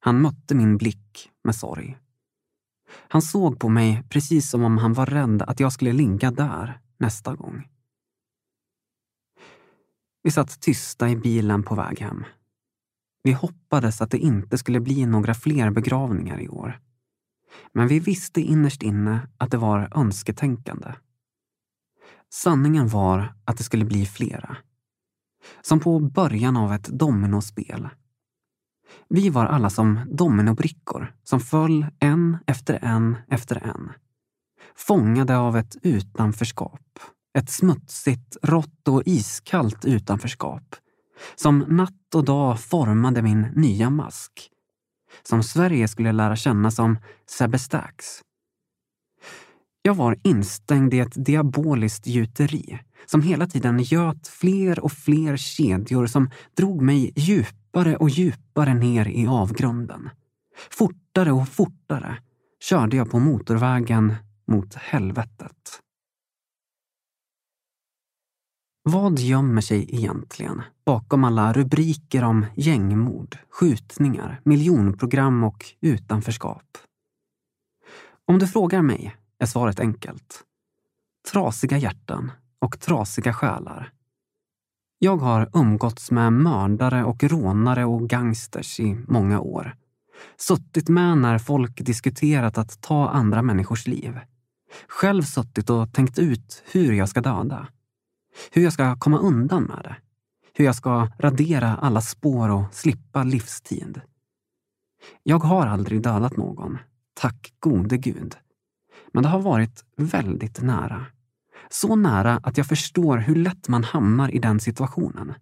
Han 0.00 0.20
mötte 0.20 0.54
min 0.54 0.76
blick 0.76 1.30
med 1.44 1.56
sorg. 1.56 1.98
Han 2.92 3.22
såg 3.22 3.60
på 3.60 3.68
mig 3.68 4.02
precis 4.10 4.50
som 4.50 4.64
om 4.64 4.78
han 4.78 4.92
var 4.92 5.06
rädd 5.06 5.42
att 5.42 5.60
jag 5.60 5.72
skulle 5.72 5.92
ligga 5.92 6.30
där 6.30 6.80
nästa 6.98 7.34
gång. 7.34 7.68
Vi 10.22 10.30
satt 10.30 10.60
tysta 10.60 11.08
i 11.08 11.16
bilen 11.16 11.62
på 11.62 11.74
väg 11.74 12.00
hem. 12.00 12.24
Vi 13.22 13.32
hoppades 13.32 14.00
att 14.00 14.10
det 14.10 14.18
inte 14.18 14.58
skulle 14.58 14.80
bli 14.80 15.06
några 15.06 15.34
fler 15.34 15.70
begravningar 15.70 16.40
i 16.40 16.48
år. 16.48 16.80
Men 17.72 17.88
vi 17.88 17.98
visste 17.98 18.40
innerst 18.40 18.82
inne 18.82 19.28
att 19.38 19.50
det 19.50 19.56
var 19.56 19.88
önsketänkande. 19.94 20.94
Sanningen 22.32 22.88
var 22.88 23.34
att 23.44 23.58
det 23.58 23.64
skulle 23.64 23.84
bli 23.84 24.06
flera. 24.06 24.56
Som 25.62 25.80
på 25.80 26.00
början 26.00 26.56
av 26.56 26.72
ett 26.72 26.88
dominospel. 26.88 27.88
Vi 29.08 29.28
var 29.30 29.46
alla 29.46 29.70
som 29.70 30.00
dominobrickor 30.10 31.14
som 31.24 31.40
föll 31.40 31.86
en 31.98 32.36
efter 32.46 32.78
en 32.82 33.16
efter 33.28 33.56
en. 33.56 33.92
Fångade 34.76 35.36
av 35.36 35.56
ett 35.56 35.76
utanförskap. 35.82 36.98
Ett 37.38 37.50
smutsigt, 37.50 38.36
rått 38.42 38.88
och 38.88 39.02
iskallt 39.06 39.84
utanförskap. 39.84 40.76
Som 41.34 41.58
natt 41.58 42.14
och 42.14 42.24
dag 42.24 42.60
formade 42.60 43.22
min 43.22 43.40
nya 43.42 43.90
mask. 43.90 44.50
Som 45.22 45.42
Sverige 45.42 45.88
skulle 45.88 46.12
lära 46.12 46.36
känna 46.36 46.70
som 46.70 46.98
Sebbe 47.26 47.58
Jag 49.82 49.94
var 49.94 50.18
instängd 50.22 50.94
i 50.94 50.98
ett 50.98 51.24
diaboliskt 51.24 52.06
gjuteri 52.06 52.78
som 53.06 53.22
hela 53.22 53.46
tiden 53.46 53.78
göt 53.78 54.28
fler 54.28 54.80
och 54.80 54.92
fler 54.92 55.36
kedjor 55.36 56.06
som 56.06 56.30
drog 56.56 56.82
mig 56.82 57.12
djupare 57.16 57.96
och 57.96 58.10
djupare 58.10 58.74
ner 58.74 59.08
i 59.08 59.26
avgrunden. 59.26 60.10
Fortare 60.70 61.32
och 61.32 61.48
fortare 61.48 62.16
körde 62.60 62.96
jag 62.96 63.10
på 63.10 63.18
motorvägen 63.18 64.14
mot 64.46 64.74
helvetet. 64.74 65.80
Vad 68.92 69.18
gömmer 69.18 69.60
sig 69.60 69.94
egentligen 69.94 70.62
bakom 70.84 71.24
alla 71.24 71.52
rubriker 71.52 72.24
om 72.24 72.46
gängmord, 72.54 73.38
skjutningar, 73.50 74.40
miljonprogram 74.44 75.44
och 75.44 75.64
utanförskap? 75.80 76.78
Om 78.26 78.38
du 78.38 78.46
frågar 78.46 78.82
mig 78.82 79.16
är 79.38 79.46
svaret 79.46 79.80
enkelt. 79.80 80.42
Trasiga 81.32 81.78
hjärtan 81.78 82.32
och 82.58 82.80
trasiga 82.80 83.32
själar. 83.32 83.92
Jag 84.98 85.16
har 85.16 85.50
umgåtts 85.52 86.10
med 86.10 86.32
mördare 86.32 87.04
och 87.04 87.24
rånare 87.24 87.84
och 87.84 88.08
gangsters 88.08 88.80
i 88.80 88.98
många 89.08 89.40
år. 89.40 89.76
Suttit 90.36 90.88
med 90.88 91.18
när 91.18 91.38
folk 91.38 91.84
diskuterat 91.84 92.58
att 92.58 92.82
ta 92.82 93.08
andra 93.08 93.42
människors 93.42 93.86
liv. 93.86 94.20
Själv 94.88 95.22
suttit 95.22 95.70
och 95.70 95.92
tänkt 95.92 96.18
ut 96.18 96.62
hur 96.72 96.92
jag 96.92 97.08
ska 97.08 97.20
döda. 97.20 97.68
Hur 98.50 98.62
jag 98.62 98.72
ska 98.72 98.96
komma 98.96 99.18
undan 99.18 99.62
med 99.62 99.80
det. 99.84 99.96
Hur 100.54 100.64
jag 100.64 100.74
ska 100.74 101.08
radera 101.18 101.76
alla 101.76 102.00
spår 102.00 102.48
och 102.48 102.74
slippa 102.74 103.22
livstid. 103.22 104.00
Jag 105.22 105.38
har 105.38 105.66
aldrig 105.66 106.02
dödat 106.02 106.36
någon, 106.36 106.78
tack 107.14 107.52
gode 107.60 107.96
gud. 107.96 108.36
Men 109.12 109.22
det 109.22 109.28
har 109.28 109.40
varit 109.40 109.84
väldigt 109.96 110.62
nära. 110.62 111.06
Så 111.68 111.96
nära 111.96 112.40
att 112.42 112.56
jag 112.56 112.66
förstår 112.66 113.18
hur 113.18 113.34
lätt 113.34 113.68
man 113.68 113.84
hamnar 113.84 114.34
i 114.34 114.38
den 114.38 114.60
situationen. 114.60 115.34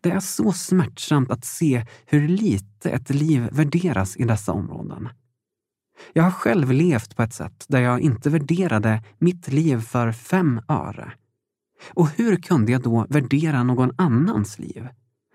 Det 0.00 0.10
är 0.10 0.20
så 0.20 0.52
smärtsamt 0.52 1.30
att 1.30 1.44
se 1.44 1.86
hur 2.06 2.28
lite 2.28 2.90
ett 2.90 3.10
liv 3.10 3.48
värderas 3.52 4.16
i 4.16 4.24
dessa 4.24 4.52
områden. 4.52 5.08
Jag 6.12 6.22
har 6.22 6.30
själv 6.30 6.72
levt 6.72 7.16
på 7.16 7.22
ett 7.22 7.34
sätt 7.34 7.64
där 7.68 7.80
jag 7.80 8.00
inte 8.00 8.30
värderade 8.30 9.02
mitt 9.18 9.48
liv 9.48 9.80
för 9.80 10.12
fem 10.12 10.60
öre. 10.68 11.12
Och 11.90 12.08
hur 12.08 12.36
kunde 12.36 12.72
jag 12.72 12.82
då 12.82 13.06
värdera 13.08 13.62
någon 13.62 13.92
annans 13.96 14.58
liv? 14.58 14.88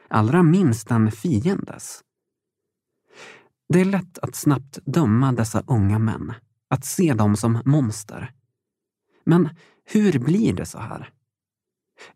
Allra 0.08 0.43
minst 0.43 0.91
en 0.91 1.12
fiendes. 1.12 2.02
Det 3.69 3.82
är 3.82 3.86
lätt 3.86 4.19
att 4.19 4.36
snabbt 4.36 4.80
döma 4.86 5.32
dessa 5.32 5.63
unga 5.67 6.00
män 6.00 6.34
att 6.69 6.86
se 6.86 7.13
dem 7.13 7.36
som 7.36 7.62
monster. 7.65 8.32
Men 9.23 9.50
hur 9.86 10.19
blir 10.19 10.54
det 10.54 10.65
så 10.65 10.80
här? 10.80 11.10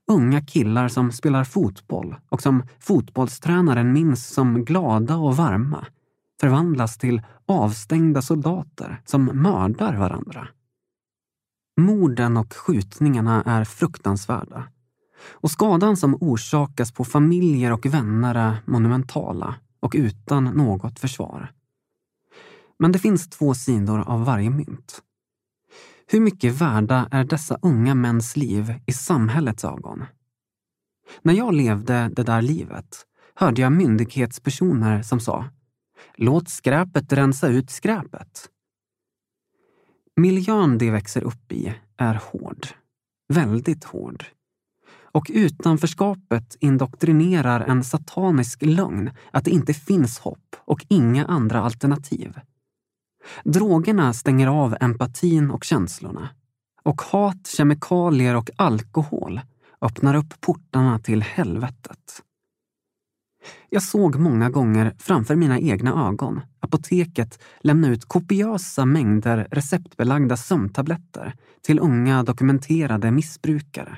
Unga 0.07 0.41
killar 0.41 0.87
som 0.87 1.11
spelar 1.11 1.43
fotboll 1.43 2.15
och 2.29 2.41
som 2.41 2.63
fotbollstränaren 2.79 3.93
minns 3.93 4.27
som 4.27 4.65
glada 4.65 5.15
och 5.15 5.37
varma 5.37 5.85
förvandlas 6.39 6.97
till 6.97 7.21
avstängda 7.45 8.21
soldater 8.21 9.01
som 9.05 9.25
mördar 9.25 9.95
varandra. 9.95 10.47
Morden 11.77 12.37
och 12.37 12.53
skjutningarna 12.53 13.43
är 13.43 13.63
fruktansvärda 13.63 14.67
och 15.31 15.51
skadan 15.51 15.97
som 15.97 16.17
orsakas 16.21 16.91
på 16.91 17.05
familjer 17.05 17.71
och 17.71 17.85
vänner 17.85 18.35
är 18.35 18.57
monumentala 18.65 19.55
och 19.79 19.93
utan 19.95 20.43
något 20.43 20.99
försvar. 20.99 21.51
Men 22.79 22.91
det 22.91 22.99
finns 22.99 23.29
två 23.29 23.53
sidor 23.53 23.99
av 23.99 24.25
varje 24.25 24.49
mynt. 24.49 25.01
Hur 26.07 26.19
mycket 26.19 26.53
värda 26.53 27.07
är 27.11 27.23
dessa 27.23 27.57
unga 27.61 27.95
mäns 27.95 28.37
liv 28.37 28.73
i 28.85 28.93
samhällets 28.93 29.63
ögon? 29.63 30.05
När 31.21 31.33
jag 31.33 31.53
levde 31.53 32.09
det 32.15 32.23
där 32.23 32.41
livet 32.41 33.05
hörde 33.35 33.61
jag 33.61 33.71
myndighetspersoner 33.71 35.01
som 35.01 35.19
sa 35.19 35.45
Låt 36.15 36.49
skräpet 36.49 37.13
rensa 37.13 37.47
ut 37.47 37.69
skräpet. 37.69 38.49
Miljön 40.15 40.77
de 40.77 40.91
växer 40.91 41.23
upp 41.23 41.51
i 41.51 41.75
är 41.97 42.21
hård. 42.31 42.67
Väldigt 43.33 43.83
hård. 43.83 44.25
Och 45.01 45.31
utanförskapet 45.33 46.57
indoktrinerar 46.59 47.59
en 47.59 47.83
satanisk 47.83 48.61
lögn 48.61 49.11
att 49.31 49.45
det 49.45 49.51
inte 49.51 49.73
finns 49.73 50.19
hopp 50.19 50.55
och 50.59 50.85
inga 50.89 51.25
andra 51.25 51.61
alternativ. 51.61 52.39
Drogerna 53.43 54.13
stänger 54.13 54.47
av 54.47 54.77
empatin 54.81 55.51
och 55.51 55.63
känslorna. 55.63 56.29
Och 56.83 57.01
hat, 57.01 57.47
kemikalier 57.47 58.35
och 58.35 58.49
alkohol 58.55 59.41
öppnar 59.81 60.15
upp 60.15 60.41
portarna 60.41 60.99
till 60.99 61.21
helvetet. 61.21 62.23
Jag 63.73 63.83
såg 63.83 64.15
många 64.15 64.49
gånger 64.49 64.95
framför 64.97 65.35
mina 65.35 65.59
egna 65.59 66.07
ögon 66.07 66.41
apoteket 66.59 67.39
lämna 67.61 67.87
ut 67.87 68.05
kopiösa 68.05 68.85
mängder 68.85 69.47
receptbelagda 69.51 70.37
sömntabletter 70.37 71.33
till 71.61 71.79
unga 71.79 72.23
dokumenterade 72.23 73.11
missbrukare. 73.11 73.97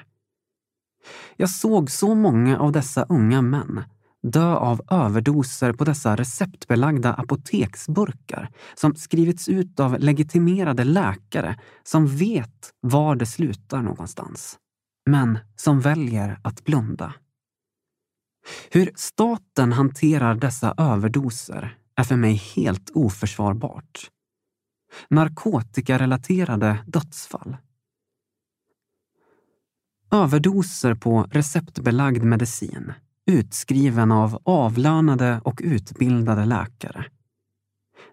Jag 1.35 1.49
såg 1.49 1.91
så 1.91 2.15
många 2.15 2.59
av 2.59 2.71
dessa 2.71 3.03
unga 3.03 3.41
män 3.41 3.83
dö 4.23 4.55
av 4.55 4.81
överdoser 4.89 5.73
på 5.73 5.83
dessa 5.83 6.15
receptbelagda 6.15 7.13
apoteksburkar 7.13 8.49
som 8.75 8.95
skrivits 8.95 9.49
ut 9.49 9.79
av 9.79 9.99
legitimerade 9.99 10.83
läkare 10.83 11.59
som 11.83 12.07
vet 12.07 12.71
var 12.81 13.15
det 13.15 13.25
slutar 13.25 13.81
någonstans, 13.81 14.57
men 15.09 15.39
som 15.55 15.79
väljer 15.79 16.39
att 16.43 16.63
blunda. 16.63 17.13
Hur 18.71 18.91
staten 18.95 19.71
hanterar 19.71 20.35
dessa 20.35 20.73
överdoser 20.77 21.77
är 21.95 22.03
för 22.03 22.15
mig 22.15 22.33
helt 22.33 22.91
oförsvarbart. 22.93 24.09
Narkotikarelaterade 25.09 26.77
dödsfall. 26.87 27.57
Överdoser 30.11 30.95
på 30.95 31.27
receptbelagd 31.31 32.23
medicin 32.23 32.93
utskriven 33.25 34.11
av 34.11 34.41
avlönade 34.43 35.41
och 35.43 35.61
utbildade 35.63 36.45
läkare. 36.45 37.05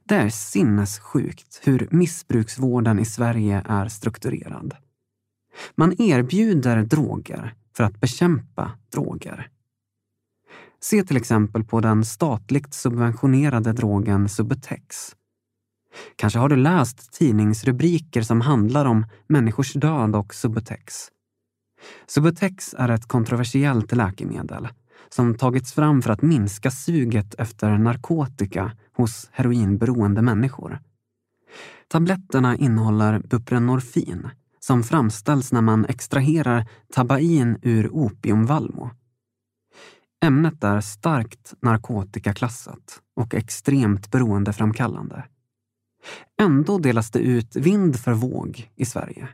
Det 0.05 0.14
är 0.14 0.29
sinnessjukt 0.29 1.61
hur 1.62 1.88
missbruksvården 1.90 2.99
i 2.99 3.05
Sverige 3.05 3.62
är 3.68 3.88
strukturerad. 3.88 4.77
Man 5.75 6.03
erbjuder 6.03 6.83
droger 6.83 7.55
för 7.77 7.85
att 7.85 8.01
bekämpa 8.01 8.73
droger. 8.92 9.51
Se 10.85 11.03
till 11.03 11.16
exempel 11.16 11.64
på 11.64 11.81
den 11.81 12.05
statligt 12.05 12.75
subventionerade 12.75 13.73
drogen 13.73 14.29
Subutex. 14.29 15.16
Kanske 16.16 16.38
har 16.38 16.49
du 16.49 16.57
läst 16.57 17.12
tidningsrubriker 17.12 18.23
som 18.23 18.40
handlar 18.40 18.85
om 18.85 19.07
människors 19.27 19.73
död 19.73 20.16
och 20.16 20.35
Subutex. 20.35 21.09
Subutex 22.07 22.75
är 22.79 22.88
ett 22.88 23.09
kontroversiellt 23.09 23.92
läkemedel 23.92 24.68
som 25.09 25.35
tagits 25.35 25.73
fram 25.73 26.03
för 26.03 26.11
att 26.11 26.23
minska 26.23 26.71
suget 26.71 27.35
efter 27.35 27.79
narkotika 27.79 28.73
hos 28.97 29.29
heroinberoende 29.33 30.23
människor. 30.23 30.79
Tabletterna 31.88 32.57
innehåller 32.57 33.18
buprenorfin 33.18 34.29
som 34.61 34.83
framställs 34.83 35.53
när 35.53 35.61
man 35.61 35.85
extraherar 35.85 36.66
tabain 36.92 37.59
ur 37.62 37.88
opiumvallmo. 37.92 38.90
Ämnet 40.24 40.64
är 40.64 40.80
starkt 40.80 41.54
narkotikaklassat 41.61 43.02
och 43.16 43.35
extremt 43.35 44.11
beroendeframkallande. 44.11 45.24
Ändå 46.40 46.78
delas 46.78 47.11
det 47.11 47.18
ut 47.18 47.56
vind 47.56 48.00
för 48.00 48.12
våg 48.12 48.70
i 48.76 48.85
Sverige. 48.85 49.28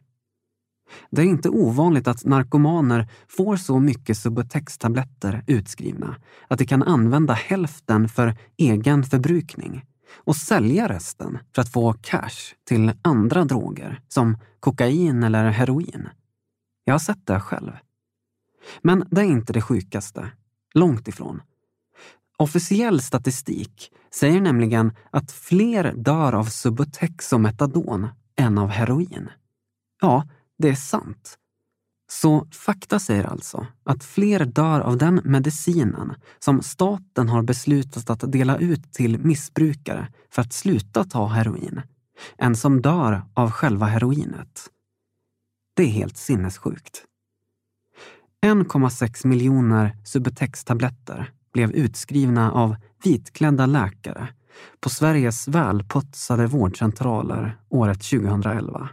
Det 1.11 1.22
är 1.22 1.27
inte 1.27 1.48
ovanligt 1.48 2.09
att 2.09 2.24
narkomaner 2.24 3.09
får 3.29 3.57
så 3.57 3.81
mycket 3.81 4.18
Subutex-tabletter 4.18 5.44
utskrivna 5.46 6.16
att 6.48 6.59
de 6.59 6.66
kan 6.66 6.83
använda 6.83 7.35
hälften 7.35 8.09
för 8.09 8.37
egen 8.57 9.05
förbrukning 9.05 9.85
och 10.14 10.37
sälja 10.37 10.88
resten 10.88 11.38
för 11.55 11.62
att 11.62 11.72
få 11.72 11.92
cash 11.92 12.55
till 12.64 12.92
andra 13.03 13.44
droger 13.44 14.01
som 14.09 14.38
kokain 14.61 15.22
eller 15.22 15.51
heroin. 15.51 16.09
Jag 16.85 16.94
har 16.94 16.98
sett 16.98 17.27
det 17.27 17.40
själv. 17.40 17.72
Men 18.83 19.05
det 19.11 19.20
är 19.20 19.24
inte 19.24 19.53
det 19.53 19.62
sjukaste. 19.62 20.31
Långt 20.75 21.09
ifrån. 21.09 21.43
Officiell 22.39 23.03
statistik 23.03 23.93
säger 24.15 24.41
nämligen 24.41 24.93
att 25.11 25.33
fler 25.33 25.93
dör 25.97 26.33
av 26.33 26.45
Subutex 26.45 27.33
och 27.33 27.41
metadon 27.41 28.09
än 28.37 28.59
av 28.59 28.69
heroin. 28.69 29.29
Ja, 30.01 30.29
det 30.59 30.69
är 30.69 30.75
sant. 30.75 31.39
Så 32.11 32.47
fakta 32.53 32.99
säger 32.99 33.25
alltså 33.25 33.67
att 33.85 34.05
fler 34.05 34.45
dör 34.45 34.81
av 34.81 34.99
den 34.99 35.21
medicinen 35.25 36.15
som 36.39 36.63
staten 36.63 37.29
har 37.29 37.43
beslutat 37.43 38.11
att 38.11 38.33
dela 38.33 38.59
ut 38.59 38.93
till 38.93 39.19
missbrukare 39.19 40.09
för 40.31 40.43
att 40.43 40.53
sluta 40.53 41.05
ta 41.05 41.27
heroin, 41.27 41.81
än 42.39 42.57
som 42.57 42.83
dör 42.83 43.23
av 43.35 43.51
själva 43.51 43.87
heroinet. 43.87 44.71
Det 45.77 45.83
är 45.83 45.91
helt 45.91 46.17
sinnessjukt. 46.17 47.05
1,6 48.46 49.27
miljoner 49.27 49.96
Subutex-tabletter 50.05 51.33
blev 51.53 51.70
utskrivna 51.70 52.53
av 52.53 52.77
vitklädda 53.05 53.66
läkare 53.66 54.29
på 54.81 54.88
Sveriges 54.88 55.48
välputsade 55.48 56.46
vårdcentraler 56.46 57.59
året 57.68 58.03
2011. 58.03 58.88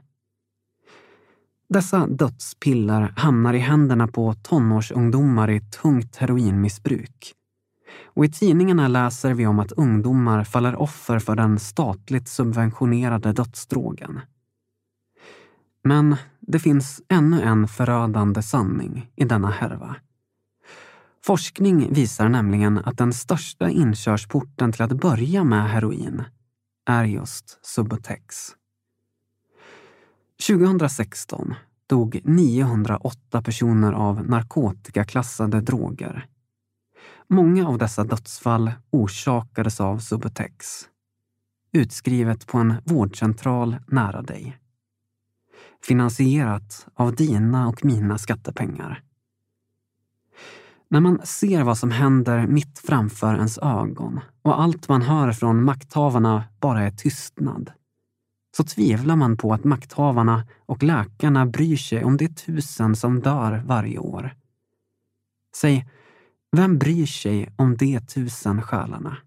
Dessa 1.69 2.07
dödspiller 2.07 3.13
hamnar 3.15 3.53
i 3.53 3.59
händerna 3.59 4.07
på 4.07 4.33
tonårsungdomar 4.33 5.49
i 5.49 5.61
tungt 5.61 6.15
heroinmissbruk. 6.15 7.33
Och 8.03 8.25
i 8.25 8.31
tidningarna 8.31 8.87
läser 8.87 9.33
vi 9.33 9.47
om 9.47 9.59
att 9.59 9.71
ungdomar 9.71 10.43
faller 10.43 10.75
offer 10.75 11.19
för 11.19 11.35
den 11.35 11.59
statligt 11.59 12.27
subventionerade 12.27 13.33
dödsdrogen. 13.33 14.19
Men 15.83 16.15
det 16.47 16.59
finns 16.59 17.01
ännu 17.09 17.41
en 17.41 17.67
förödande 17.67 18.41
sanning 18.41 19.11
i 19.15 19.25
denna 19.25 19.49
härva. 19.49 19.95
Forskning 21.25 21.93
visar 21.93 22.29
nämligen 22.29 22.77
att 22.77 22.97
den 22.97 23.13
största 23.13 23.69
inkörsporten 23.69 24.71
till 24.71 24.81
att 24.81 25.01
börja 25.01 25.43
med 25.43 25.69
heroin 25.69 26.23
är 26.85 27.03
just 27.03 27.65
Subutex. 27.65 28.55
2016 30.47 31.53
dog 31.87 32.21
908 32.23 33.41
personer 33.41 33.93
av 33.93 34.29
narkotikaklassade 34.29 35.61
droger. 35.61 36.27
Många 37.27 37.67
av 37.67 37.77
dessa 37.77 38.03
dödsfall 38.03 38.71
orsakades 38.89 39.81
av 39.81 39.99
Subutex. 39.99 40.65
Utskrivet 41.71 42.47
på 42.47 42.57
en 42.57 42.73
vårdcentral 42.83 43.77
nära 43.87 44.21
dig. 44.21 44.57
Finansierat 45.83 46.87
av 46.93 47.15
dina 47.15 47.67
och 47.67 47.85
mina 47.85 48.17
skattepengar. 48.17 49.01
När 50.89 50.99
man 50.99 51.19
ser 51.23 51.63
vad 51.63 51.77
som 51.77 51.91
händer 51.91 52.47
mitt 52.47 52.79
framför 52.79 53.35
ens 53.35 53.57
ögon 53.57 54.19
och 54.41 54.61
allt 54.61 54.89
man 54.89 55.01
hör 55.01 55.31
från 55.31 55.63
makthavarna 55.63 56.43
bara 56.59 56.83
är 56.83 56.91
tystnad 56.91 57.71
så 58.57 58.63
tvivlar 58.63 59.15
man 59.15 59.37
på 59.37 59.53
att 59.53 59.63
makthavarna 59.63 60.47
och 60.65 60.83
läkarna 60.83 61.45
bryr 61.45 61.77
sig 61.77 62.03
om 62.03 62.17
de 62.17 62.27
tusen 62.27 62.95
som 62.95 63.19
dör 63.19 63.63
varje 63.65 63.99
år. 63.99 64.35
Säg, 65.55 65.87
vem 66.51 66.77
bryr 66.77 67.05
sig 67.05 67.53
om 67.55 67.77
de 67.77 67.99
tusen 67.99 68.61
själarna? 68.61 69.17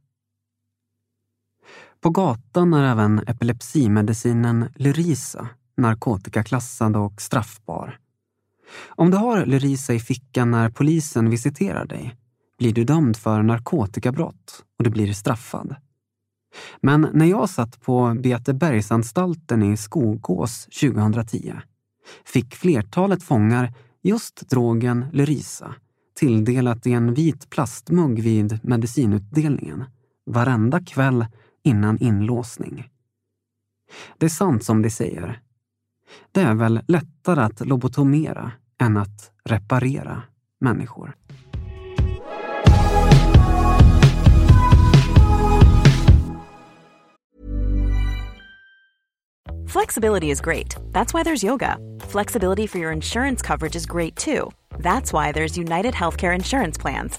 På 2.01 2.11
gatan 2.11 2.75
är 2.75 2.93
även 2.93 3.19
epilepsimedicinen 3.19 4.69
Lyrisa 4.75 5.49
narkotikaklassad 5.79 6.97
och 6.97 7.21
straffbar. 7.23 7.99
Om 8.88 9.11
du 9.11 9.17
har 9.17 9.47
Lerisa 9.47 9.95
i 9.95 10.01
fickan 10.01 10.51
när 10.51 10.71
polisen 10.71 11.31
visiterar 11.31 11.87
dig 11.87 12.17
blir 12.59 12.73
du 12.73 12.85
dömd 12.85 13.17
för 13.17 13.43
narkotikabrott 13.43 14.64
och 14.79 14.85
du 14.85 14.91
blir 14.91 15.12
straffad. 15.12 15.77
Men 16.81 17.09
när 17.12 17.27
jag 17.27 17.51
satt 17.51 17.81
på 17.81 18.17
Beatebergsanstalten 18.23 19.62
i 19.62 19.77
Skogås 19.77 20.64
2010 20.64 21.55
fick 22.25 22.55
flertalet 22.55 23.23
fångar 23.23 23.75
just 24.03 24.51
drogen 24.51 25.07
Lerisa 25.12 25.75
tilldelat 26.19 26.87
i 26.87 26.93
en 26.93 27.14
vit 27.14 27.51
plastmugg 27.51 28.23
vid 28.23 28.59
medicinutdelningen 28.62 29.85
varenda 30.27 30.81
kväll 30.85 31.27
innan 31.64 31.99
inlåsning. 31.99 32.88
Det 34.19 34.27
är 34.27 34.31
sant 34.31 34.64
som 34.64 34.83
de 34.83 34.91
säger. 34.91 35.41
Det 36.33 36.40
är 36.40 36.55
väl 36.55 36.81
lättare 36.88 37.40
att 37.40 37.66
lobotomera 37.66 38.53
än 38.81 38.97
att 38.97 39.31
reparera 39.44 40.23
människor. 40.61 41.14
Flexibility 49.68 50.31
is 50.31 50.40
great. 50.40 50.77
That's 50.92 51.12
why 51.14 51.23
there's 51.23 51.44
yoga. 51.44 51.77
Flexibility 52.01 52.66
for 52.66 52.79
your 52.79 52.92
insurance 52.92 53.42
coverage 53.42 53.77
is 53.77 53.87
great 53.87 54.16
too. 54.16 54.51
That's 54.79 55.12
why 55.12 55.33
there's 55.33 55.59
United 55.59 55.94
Healthcare 55.94 56.35
Insurance 56.35 56.79
Plans. 56.81 57.18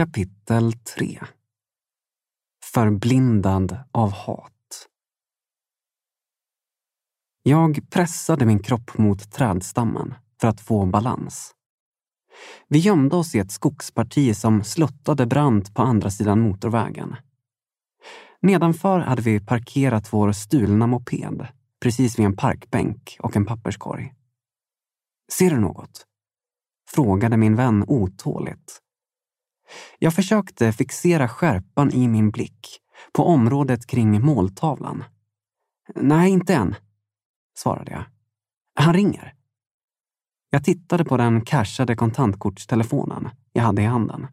Kapitel 0.00 0.72
3 0.72 1.20
Förblindad 2.72 3.78
av 3.92 4.12
hat. 4.12 4.88
Jag 7.42 7.90
pressade 7.90 8.46
min 8.46 8.62
kropp 8.62 8.98
mot 8.98 9.32
trädstammen 9.32 10.14
för 10.40 10.48
att 10.48 10.60
få 10.60 10.86
balans. 10.86 11.54
Vi 12.68 12.78
gömde 12.78 13.16
oss 13.16 13.34
i 13.34 13.38
ett 13.38 13.52
skogsparti 13.52 14.36
som 14.36 14.64
sluttade 14.64 15.26
brant 15.26 15.74
på 15.74 15.82
andra 15.82 16.10
sidan 16.10 16.40
motorvägen. 16.40 17.16
Nedanför 18.42 18.98
hade 18.98 19.22
vi 19.22 19.40
parkerat 19.40 20.12
vår 20.12 20.32
stulna 20.32 20.86
moped 20.86 21.46
precis 21.82 22.18
vid 22.18 22.26
en 22.26 22.36
parkbänk 22.36 23.16
och 23.20 23.36
en 23.36 23.46
papperskorg. 23.46 24.14
Ser 25.32 25.50
du 25.50 25.60
något? 25.60 26.06
Frågade 26.94 27.36
min 27.36 27.56
vän 27.56 27.84
otåligt. 27.86 28.82
Jag 29.98 30.14
försökte 30.14 30.72
fixera 30.72 31.28
skärpan 31.28 31.92
i 31.92 32.08
min 32.08 32.30
blick 32.30 32.80
på 33.12 33.24
området 33.24 33.86
kring 33.86 34.20
måltavlan. 34.20 35.04
Nej, 35.94 36.30
inte 36.30 36.54
än, 36.54 36.74
svarade 37.58 37.92
jag. 37.92 38.04
Han 38.74 38.94
ringer. 38.94 39.34
Jag 40.50 40.64
tittade 40.64 41.04
på 41.04 41.16
den 41.16 41.40
cashade 41.40 41.96
kontantkortstelefonen 41.96 43.28
jag 43.52 43.62
hade 43.62 43.82
i 43.82 43.86
handen. 43.86 44.26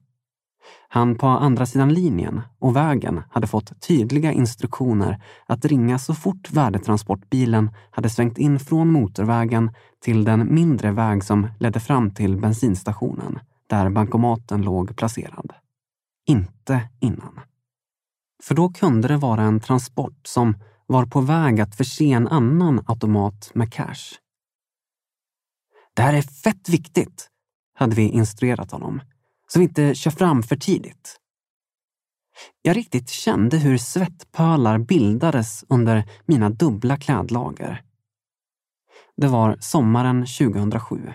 Han 0.90 1.18
på 1.18 1.28
andra 1.28 1.66
sidan 1.66 1.94
linjen 1.94 2.42
och 2.60 2.76
vägen 2.76 3.22
hade 3.32 3.48
fått 3.48 3.82
tydliga 3.82 4.32
instruktioner 4.32 5.24
att 5.46 5.66
ringa 5.66 6.00
så 6.00 6.14
fort 6.14 6.52
värdetransportbilen 6.52 7.72
hade 7.92 8.10
svängt 8.10 8.38
in 8.38 8.60
från 8.60 8.92
motorvägen 8.92 9.72
till 10.02 10.24
den 10.24 10.56
mindre 10.56 10.92
väg 10.92 11.24
som 11.24 11.48
ledde 11.60 11.80
fram 11.80 12.12
till 12.12 12.38
bensinstationen 12.38 13.40
där 13.68 13.90
bankomaten 13.90 14.62
låg 14.62 14.98
placerad. 14.98 15.54
Inte 16.28 16.90
innan. 17.00 17.40
För 18.44 18.56
då 18.56 18.70
kunde 18.70 19.08
det 19.08 19.18
vara 19.18 19.42
en 19.42 19.60
transport 19.60 20.28
som 20.28 20.58
var 20.86 21.06
på 21.06 21.22
väg 21.22 21.62
att 21.62 21.76
förse 21.76 22.12
en 22.12 22.28
annan 22.28 22.84
automat 22.88 23.52
med 23.54 23.74
cash. 23.74 24.18
Det 25.94 26.02
här 26.02 26.14
är 26.14 26.22
fett 26.22 26.70
viktigt, 26.70 27.30
hade 27.74 27.96
vi 27.96 28.10
instruerat 28.10 28.72
honom, 28.72 29.02
så 29.48 29.60
vi 29.60 29.66
inte 29.66 29.96
kör 29.96 30.12
fram 30.12 30.44
för 30.44 30.56
tidigt. 30.56 31.20
Jag 32.62 32.78
riktigt 32.78 33.10
kände 33.10 33.58
hur 33.58 33.78
svettpölar 33.78 34.78
bildades 34.78 35.66
under 35.70 36.10
mina 36.26 36.50
dubbla 36.50 36.98
klädlager. 36.98 37.84
Det 39.18 39.28
var 39.28 39.58
sommaren 39.60 40.26
2007 40.26 41.14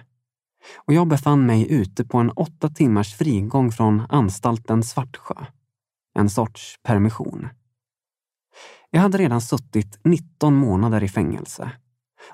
och 0.77 0.94
jag 0.94 1.09
befann 1.09 1.46
mig 1.46 1.72
ute 1.72 2.05
på 2.05 2.18
en 2.18 2.31
åtta 2.31 2.68
timmars 2.68 3.14
frigång 3.14 3.72
från 3.72 4.03
anstalten 4.09 4.83
Svartsjö. 4.83 5.35
En 6.14 6.31
sorts 6.31 6.79
permission. 6.83 7.48
Jag 8.90 9.01
hade 9.01 9.18
redan 9.18 9.40
suttit 9.40 10.01
19 10.05 10.55
månader 10.55 11.03
i 11.03 11.09
fängelse 11.09 11.72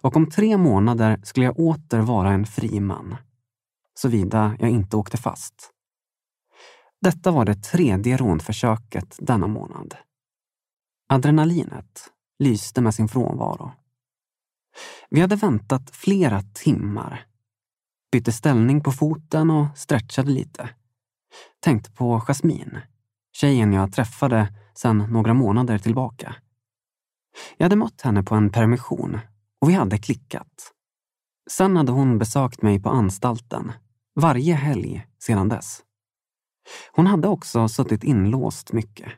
och 0.01 0.17
om 0.17 0.31
tre 0.31 0.57
månader 0.57 1.21
skulle 1.23 1.47
jag 1.47 1.59
åter 1.59 2.01
vara 2.01 2.33
en 2.33 2.47
fri 2.47 2.81
man. 2.81 3.17
Såvida 3.95 4.57
jag 4.59 4.71
inte 4.71 4.97
åkte 4.97 5.17
fast. 5.17 5.71
Detta 7.01 7.31
var 7.31 7.45
det 7.45 7.55
tredje 7.55 8.17
rånförsöket 8.17 9.17
denna 9.19 9.47
månad. 9.47 9.95
Adrenalinet 11.09 12.13
lyste 12.39 12.81
med 12.81 12.95
sin 12.95 13.09
frånvaro. 13.09 13.73
Vi 15.11 15.21
hade 15.21 15.37
väntat 15.37 15.91
flera 15.91 16.43
timmar. 16.43 17.28
Bytte 18.13 18.33
ställning 18.33 18.81
på 18.81 18.93
foten 18.93 19.51
och 19.51 19.79
stretchade 19.79 20.31
lite. 20.31 20.71
Tänkte 21.61 21.91
på 21.91 22.21
Jasmin, 22.21 22.79
tjejen 23.33 23.73
jag 23.73 23.93
träffade 23.93 24.55
sedan 24.75 24.99
några 24.99 25.35
månader 25.35 25.79
tillbaka. 25.79 26.37
Jag 27.57 27.65
hade 27.65 27.77
mött 27.77 28.01
henne 28.01 28.23
på 28.23 28.35
en 28.35 28.51
permission 28.51 29.21
och 29.61 29.69
vi 29.69 29.73
hade 29.73 29.99
klickat. 29.99 30.73
Sen 31.51 31.77
hade 31.77 31.93
hon 31.93 32.19
besökt 32.19 32.63
mig 32.63 32.83
på 32.83 32.91
anstalten 32.91 33.73
varje 34.21 34.55
helg 34.55 35.07
sedan 35.19 35.49
dess. 35.49 35.83
Hon 36.93 37.07
hade 37.07 37.29
också 37.29 37.69
suttit 37.69 38.05
inlåst 38.05 38.73
mycket. 38.73 39.13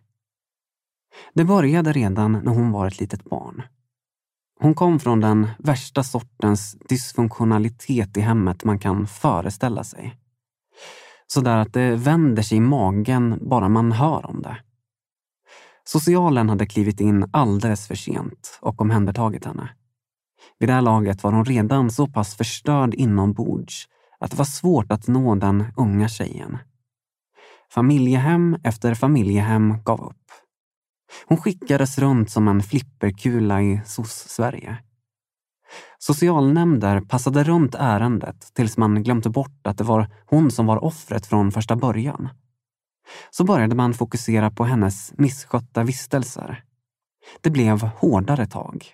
Det 1.34 1.44
började 1.44 1.92
redan 1.92 2.32
när 2.32 2.52
hon 2.52 2.72
var 2.72 2.86
ett 2.86 3.00
litet 3.00 3.24
barn. 3.24 3.62
Hon 4.62 4.74
kom 4.74 5.00
från 5.00 5.20
den 5.20 5.48
värsta 5.58 6.02
sortens 6.02 6.76
dysfunktionalitet 6.88 8.16
i 8.16 8.20
hemmet 8.20 8.64
man 8.64 8.78
kan 8.78 9.06
föreställa 9.06 9.84
sig. 9.84 10.16
Sådär 11.26 11.56
att 11.56 11.72
det 11.72 11.96
vänder 11.96 12.42
sig 12.42 12.58
i 12.58 12.60
magen 12.60 13.38
bara 13.40 13.68
man 13.68 13.92
hör 13.92 14.26
om 14.26 14.42
det. 14.42 14.56
Socialen 15.84 16.48
hade 16.48 16.66
klivit 16.66 17.00
in 17.00 17.30
alldeles 17.32 17.86
för 17.86 17.94
sent 17.94 18.58
och 18.60 18.80
omhändertagit 18.80 19.44
henne. 19.44 19.70
Vid 20.58 20.68
det 20.68 20.72
här 20.72 20.82
laget 20.82 21.22
var 21.22 21.32
hon 21.32 21.44
redan 21.44 21.90
så 21.90 22.06
pass 22.06 22.36
förstörd 22.36 22.94
inombords 22.94 23.88
att 24.18 24.30
det 24.30 24.36
var 24.36 24.44
svårt 24.44 24.92
att 24.92 25.08
nå 25.08 25.34
den 25.34 25.64
unga 25.76 26.08
tjejen. 26.08 26.58
Familjehem 27.72 28.56
efter 28.64 28.94
familjehem 28.94 29.82
gav 29.84 30.00
upp. 30.00 30.16
Hon 31.26 31.38
skickades 31.38 31.98
runt 31.98 32.30
som 32.30 32.48
en 32.48 32.62
flipperkula 32.62 33.62
i 33.62 33.80
SOS-Sverige. 33.86 34.78
Socialnämnder 35.98 37.00
passade 37.00 37.44
runt 37.44 37.74
ärendet 37.74 38.54
tills 38.54 38.76
man 38.76 39.02
glömde 39.02 39.30
bort 39.30 39.66
att 39.66 39.78
det 39.78 39.84
var 39.84 40.08
hon 40.26 40.50
som 40.50 40.66
var 40.66 40.84
offret 40.84 41.26
från 41.26 41.52
första 41.52 41.76
början. 41.76 42.28
Så 43.30 43.44
började 43.44 43.74
man 43.74 43.94
fokusera 43.94 44.50
på 44.50 44.64
hennes 44.64 45.12
misskötta 45.18 45.82
vistelser. 45.82 46.64
Det 47.40 47.50
blev 47.50 47.82
hårdare 47.82 48.46
tag, 48.46 48.86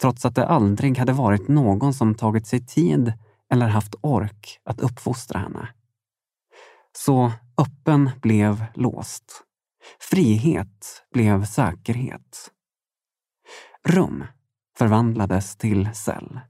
trots 0.00 0.24
att 0.24 0.34
det 0.34 0.46
aldrig 0.46 0.98
hade 0.98 1.12
varit 1.12 1.48
någon 1.48 1.94
som 1.94 2.14
tagit 2.14 2.46
sig 2.46 2.66
tid 2.66 3.12
eller 3.52 3.68
haft 3.68 3.94
ork 4.00 4.60
att 4.64 4.80
uppfostra 4.80 5.38
henne. 5.38 5.68
Så 6.98 7.32
öppen 7.58 8.10
blev 8.22 8.64
låst. 8.74 9.44
Frihet 10.00 11.02
blev 11.12 11.44
säkerhet. 11.44 12.50
Rum 13.88 14.24
förvandlades 14.78 15.56
till 15.56 15.88
cell. 15.94 16.40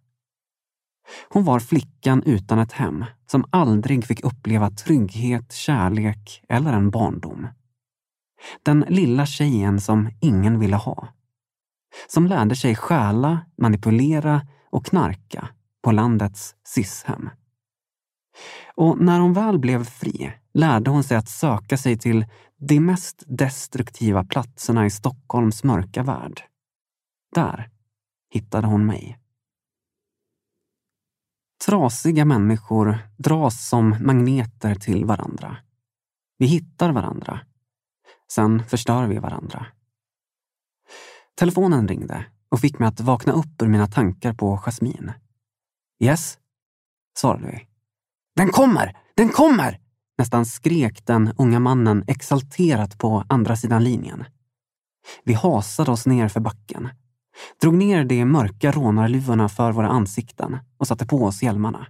Hon 1.29 1.45
var 1.45 1.61
flickan 1.61 2.23
utan 2.23 2.59
ett 2.59 2.73
hem 2.73 3.05
som 3.27 3.45
aldrig 3.51 4.05
fick 4.05 4.25
uppleva 4.25 4.71
trygghet, 4.71 5.53
kärlek 5.53 6.45
eller 6.49 6.73
en 6.73 6.91
barndom. 6.91 7.49
Den 8.63 8.85
lilla 8.89 9.27
tjejen 9.27 9.81
som 9.81 10.11
ingen 10.21 10.59
ville 10.59 10.77
ha. 10.77 11.09
Som 12.09 12.27
lärde 12.27 12.57
sig 12.57 12.77
stjäla, 12.77 13.47
manipulera 13.57 14.47
och 14.71 14.87
knarka 14.87 15.49
på 15.83 15.93
landets 15.93 16.55
SIS-hem. 16.65 17.31
Och 18.75 19.01
när 19.01 19.21
hon 19.21 19.33
väl 19.33 19.59
blev 19.59 19.85
fri 19.85 20.33
lärde 20.55 20.91
hon 20.91 21.05
sig 21.05 21.17
att 21.17 21.29
söka 21.29 21.77
sig 21.77 21.99
till 21.99 22.27
de 22.65 22.81
mest 22.81 23.23
destruktiva 23.27 24.25
platserna 24.25 24.87
i 24.87 24.91
Stockholms 24.91 25.65
mörka 25.65 26.03
värld. 26.03 26.43
Där 27.35 27.71
hittade 28.31 28.67
hon 28.67 28.87
mig. 28.87 29.19
Trasiga 31.67 32.25
människor 32.25 32.99
dras 33.19 33.69
som 33.69 33.97
magneter 34.01 34.75
till 34.75 35.05
varandra. 35.05 35.57
Vi 36.39 36.47
hittar 36.47 36.93
varandra. 36.93 37.41
Sen 38.33 38.65
förstör 38.65 39.07
vi 39.07 39.19
varandra. 39.19 39.67
Telefonen 41.35 41.89
ringde 41.89 42.27
och 42.49 42.61
fick 42.61 42.79
mig 42.79 42.89
att 42.89 43.01
vakna 43.01 43.33
upp 43.33 43.63
ur 43.63 43.69
mina 43.69 43.87
tankar 43.87 44.33
på 44.35 44.57
Jasmin. 44.57 45.13
Yes, 46.01 46.39
svarade 47.19 47.47
vi. 47.47 47.69
Den 48.37 48.49
kommer! 48.49 48.99
Den 49.15 49.29
kommer! 49.29 49.82
Nästan 50.23 50.47
skrek 50.47 51.07
den 51.07 51.33
unga 51.39 51.61
mannen 51.61 52.05
exalterat 52.07 52.99
på 52.99 53.25
andra 53.29 53.57
sidan 53.57 53.85
linjen. 53.85 54.25
Vi 55.25 55.33
hasade 55.35 55.91
oss 55.91 56.07
ner 56.07 56.29
för 56.29 56.41
backen, 56.41 56.89
drog 57.61 57.75
ner 57.75 58.05
de 58.05 58.25
mörka 58.25 58.73
rånarluvorna 58.73 59.49
för 59.49 59.73
våra 59.73 59.89
ansikten 59.89 60.59
och 60.79 60.87
satte 60.87 61.07
på 61.07 61.25
oss 61.25 61.43
hjälmarna. 61.43 61.87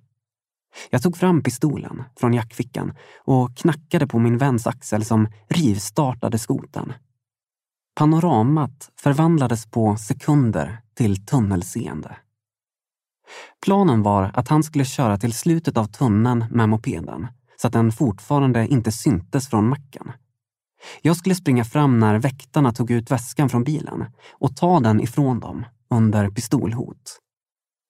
Jag 0.90 1.02
tog 1.02 1.16
fram 1.16 1.42
pistolen 1.42 2.02
från 2.16 2.34
jackfickan 2.34 2.94
och 3.24 3.56
knackade 3.56 4.06
på 4.06 4.18
min 4.18 4.38
väns 4.38 4.66
axel 4.66 5.04
som 5.04 5.28
rivstartade 5.48 6.38
skoten. 6.38 6.92
Panoramat 7.94 8.90
förvandlades 8.96 9.66
på 9.66 9.96
sekunder 9.96 10.78
till 10.94 11.26
tunnelseende. 11.26 12.16
Planen 13.64 14.02
var 14.02 14.30
att 14.34 14.48
han 14.48 14.62
skulle 14.62 14.84
köra 14.84 15.18
till 15.18 15.32
slutet 15.32 15.76
av 15.76 15.84
tunneln 15.84 16.44
med 16.50 16.68
mopeden 16.68 17.26
så 17.62 17.66
att 17.68 17.72
den 17.72 17.92
fortfarande 17.92 18.66
inte 18.66 18.92
syntes 18.92 19.48
från 19.48 19.68
macken. 19.68 20.12
Jag 21.02 21.16
skulle 21.16 21.34
springa 21.34 21.64
fram 21.64 21.98
när 21.98 22.18
väktarna 22.18 22.72
tog 22.72 22.90
ut 22.90 23.10
väskan 23.10 23.48
från 23.48 23.64
bilen 23.64 24.04
och 24.32 24.56
ta 24.56 24.80
den 24.80 25.00
ifrån 25.00 25.40
dem 25.40 25.64
under 25.90 26.30
pistolhot. 26.30 27.18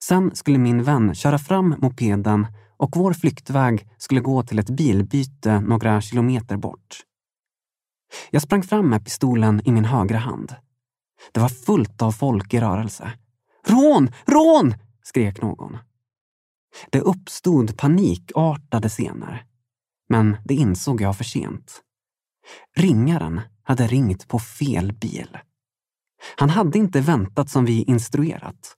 Sen 0.05 0.31
skulle 0.35 0.59
min 0.59 0.83
vän 0.83 1.15
köra 1.15 1.39
fram 1.39 1.75
mopeden 1.79 2.47
och 2.77 2.97
vår 2.97 3.13
flyktväg 3.13 3.89
skulle 3.99 4.21
gå 4.21 4.43
till 4.43 4.59
ett 4.59 4.71
bilbyte 4.71 5.61
några 5.61 6.01
kilometer 6.01 6.57
bort. 6.57 7.01
Jag 8.31 8.43
sprang 8.43 8.63
fram 8.63 8.89
med 8.89 9.05
pistolen 9.05 9.63
i 9.65 9.73
min 9.73 9.85
högra 9.85 10.19
hand. 10.19 10.55
Det 11.33 11.41
var 11.41 11.49
fullt 11.49 12.03
av 12.03 12.13
folk 12.13 12.55
i 12.55 12.61
rörelse. 12.61 13.13
Rån! 13.67 14.11
Rån! 14.27 14.75
skrek 15.03 15.43
någon. 15.43 15.79
Det 16.91 17.01
uppstod 17.01 17.77
panikartade 17.77 18.89
scener. 18.89 19.47
Men 20.13 20.37
det 20.45 20.55
insåg 20.55 21.01
jag 21.01 21.17
för 21.17 21.25
sent. 21.25 21.81
Ringaren 22.77 23.41
hade 23.63 23.87
ringt 23.87 24.29
på 24.29 24.39
fel 24.39 24.93
bil. 24.93 25.39
Han 26.37 26.51
hade 26.51 26.79
inte 26.79 27.01
väntat 27.01 27.51
som 27.51 27.65
vi 27.65 27.83
instruerat. 27.83 28.77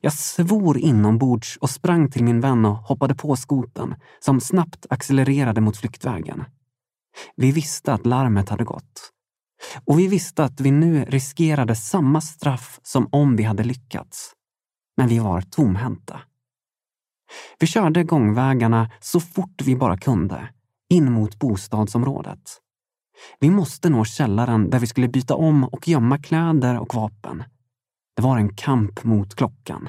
Jag 0.00 0.12
svor 0.12 0.78
inombords 0.78 1.56
och 1.56 1.70
sprang 1.70 2.10
till 2.10 2.24
min 2.24 2.40
vän 2.40 2.64
och 2.64 2.76
hoppade 2.76 3.14
på 3.14 3.36
skoten 3.36 3.94
som 4.20 4.40
snabbt 4.40 4.86
accelererade 4.90 5.60
mot 5.60 5.76
flyktvägen. 5.76 6.44
Vi 7.36 7.52
visste 7.52 7.92
att 7.92 8.06
larmet 8.06 8.48
hade 8.48 8.64
gått. 8.64 9.10
Och 9.84 9.98
vi 9.98 10.08
visste 10.08 10.44
att 10.44 10.60
vi 10.60 10.70
nu 10.70 11.04
riskerade 11.04 11.76
samma 11.76 12.20
straff 12.20 12.80
som 12.82 13.08
om 13.12 13.36
vi 13.36 13.42
hade 13.42 13.64
lyckats. 13.64 14.32
Men 14.96 15.08
vi 15.08 15.18
var 15.18 15.40
tomhänta. 15.40 16.20
Vi 17.58 17.66
körde 17.66 18.04
gångvägarna 18.04 18.90
så 19.00 19.20
fort 19.20 19.62
vi 19.64 19.76
bara 19.76 19.96
kunde 19.98 20.48
in 20.88 21.12
mot 21.12 21.38
bostadsområdet. 21.38 22.60
Vi 23.40 23.50
måste 23.50 23.88
nå 23.88 24.04
källaren 24.04 24.70
där 24.70 24.78
vi 24.78 24.86
skulle 24.86 25.08
byta 25.08 25.34
om 25.34 25.64
och 25.64 25.88
gömma 25.88 26.18
kläder 26.18 26.78
och 26.78 26.94
vapen. 26.94 27.44
Det 28.16 28.22
var 28.22 28.38
en 28.38 28.56
kamp 28.56 29.04
mot 29.04 29.34
klockan. 29.34 29.88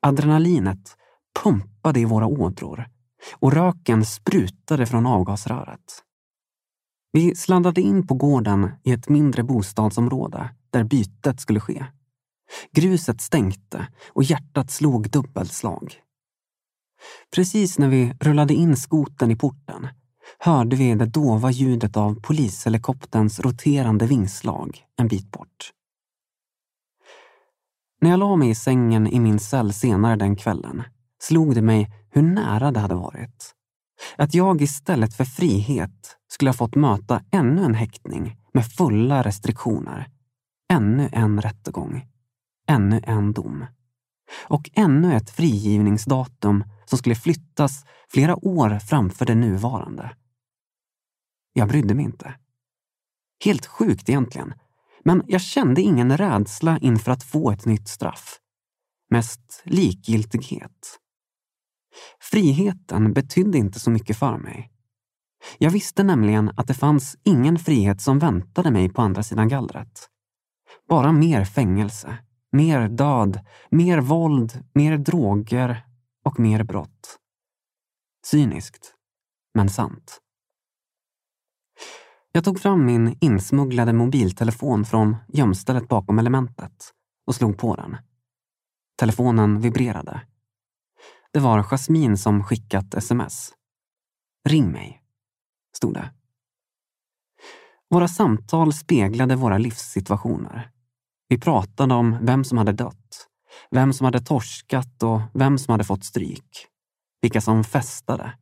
Adrenalinet 0.00 0.96
pumpade 1.42 2.00
i 2.00 2.04
våra 2.04 2.26
ådror 2.26 2.86
och 3.34 3.52
röken 3.52 4.04
sprutade 4.04 4.86
från 4.86 5.06
avgasröret. 5.06 6.04
Vi 7.12 7.34
sladdade 7.34 7.80
in 7.80 8.06
på 8.06 8.14
gården 8.14 8.70
i 8.84 8.92
ett 8.92 9.08
mindre 9.08 9.42
bostadsområde 9.42 10.50
där 10.70 10.84
bytet 10.84 11.40
skulle 11.40 11.60
ske. 11.60 11.86
Gruset 12.72 13.20
stänkte 13.20 13.88
och 14.08 14.22
hjärtat 14.22 14.70
slog 14.70 15.10
dubbelslag. 15.10 15.94
Precis 17.34 17.78
när 17.78 17.88
vi 17.88 18.12
rullade 18.20 18.54
in 18.54 18.76
skoten 18.76 19.30
i 19.30 19.36
porten 19.36 19.88
hörde 20.38 20.76
vi 20.76 20.94
det 20.94 21.06
dova 21.06 21.50
ljudet 21.50 21.96
av 21.96 22.20
polishelikopterns 22.20 23.40
roterande 23.40 24.06
vingslag 24.06 24.84
en 24.96 25.08
bit 25.08 25.30
bort. 25.30 25.72
När 28.00 28.10
jag 28.10 28.18
la 28.18 28.36
mig 28.36 28.50
i 28.50 28.54
sängen 28.54 29.06
i 29.06 29.20
min 29.20 29.38
cell 29.38 29.72
senare 29.72 30.16
den 30.16 30.36
kvällen 30.36 30.82
slog 31.20 31.54
det 31.54 31.62
mig 31.62 31.90
hur 32.10 32.22
nära 32.22 32.70
det 32.70 32.80
hade 32.80 32.94
varit. 32.94 33.54
Att 34.16 34.34
jag 34.34 34.62
istället 34.62 35.14
för 35.14 35.24
frihet 35.24 36.16
skulle 36.28 36.48
ha 36.48 36.54
fått 36.54 36.74
möta 36.74 37.22
ännu 37.30 37.64
en 37.64 37.74
häktning 37.74 38.36
med 38.52 38.66
fulla 38.66 39.22
restriktioner. 39.22 40.06
Ännu 40.72 41.08
en 41.12 41.40
rättegång. 41.40 42.06
Ännu 42.68 43.00
en 43.04 43.32
dom. 43.32 43.64
Och 44.34 44.70
ännu 44.74 45.16
ett 45.16 45.30
frigivningsdatum 45.30 46.64
som 46.84 46.98
skulle 46.98 47.14
flyttas 47.14 47.84
flera 48.08 48.44
år 48.44 48.78
framför 48.78 49.26
det 49.26 49.34
nuvarande. 49.34 50.16
Jag 51.52 51.68
brydde 51.68 51.94
mig 51.94 52.04
inte. 52.04 52.34
Helt 53.44 53.66
sjukt 53.66 54.08
egentligen, 54.08 54.54
men 55.04 55.22
jag 55.26 55.40
kände 55.40 55.82
ingen 55.82 56.16
rädsla 56.16 56.78
inför 56.78 57.12
att 57.12 57.22
få 57.22 57.50
ett 57.50 57.64
nytt 57.64 57.88
straff. 57.88 58.38
Mest 59.10 59.62
likgiltighet. 59.64 60.98
Friheten 62.20 63.12
betydde 63.12 63.58
inte 63.58 63.80
så 63.80 63.90
mycket 63.90 64.16
för 64.16 64.38
mig. 64.38 64.72
Jag 65.58 65.70
visste 65.70 66.02
nämligen 66.02 66.50
att 66.56 66.66
det 66.66 66.74
fanns 66.74 67.16
ingen 67.24 67.58
frihet 67.58 68.00
som 68.00 68.18
väntade 68.18 68.70
mig 68.70 68.88
på 68.88 69.02
andra 69.02 69.22
sidan 69.22 69.48
gallret. 69.48 70.08
Bara 70.88 71.12
mer 71.12 71.44
fängelse, 71.44 72.18
mer 72.52 72.88
död, 72.88 73.40
mer 73.70 74.00
våld, 74.00 74.64
mer 74.74 74.98
droger 74.98 75.86
och 76.24 76.40
mer 76.40 76.62
brott. 76.62 77.18
Cyniskt, 78.26 78.94
men 79.54 79.68
sant. 79.68 80.20
Jag 82.32 82.44
tog 82.44 82.60
fram 82.60 82.86
min 82.86 83.18
insmugglade 83.20 83.92
mobiltelefon 83.92 84.84
från 84.84 85.16
gömstället 85.28 85.88
bakom 85.88 86.18
elementet 86.18 86.94
och 87.26 87.34
slog 87.34 87.58
på 87.58 87.74
den. 87.74 87.96
Telefonen 88.98 89.60
vibrerade. 89.60 90.20
Det 91.32 91.40
var 91.40 91.62
Jasmin 91.62 92.18
som 92.18 92.44
skickat 92.44 92.94
sms. 92.94 93.52
Ring 94.48 94.72
mig, 94.72 95.02
stod 95.76 95.94
det. 95.94 96.10
Våra 97.90 98.08
samtal 98.08 98.72
speglade 98.72 99.36
våra 99.36 99.58
livssituationer. 99.58 100.70
Vi 101.28 101.38
pratade 101.38 101.94
om 101.94 102.18
vem 102.22 102.44
som 102.44 102.58
hade 102.58 102.72
dött, 102.72 103.26
vem 103.70 103.92
som 103.92 104.04
hade 104.04 104.20
torskat 104.20 105.02
och 105.02 105.20
vem 105.34 105.58
som 105.58 105.72
hade 105.72 105.84
fått 105.84 106.04
stryk. 106.04 106.66
Vilka 107.22 107.40
som 107.40 107.64
festade. 107.64 108.32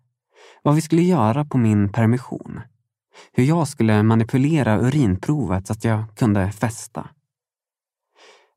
Vad 0.62 0.74
vi 0.74 0.80
skulle 0.80 1.02
göra 1.02 1.44
på 1.44 1.58
min 1.58 1.92
permission. 1.92 2.60
Hur 3.32 3.44
jag 3.44 3.68
skulle 3.68 4.02
manipulera 4.02 4.80
urinprovet 4.80 5.66
så 5.66 5.72
att 5.72 5.84
jag 5.84 6.16
kunde 6.16 6.52
festa. 6.52 7.08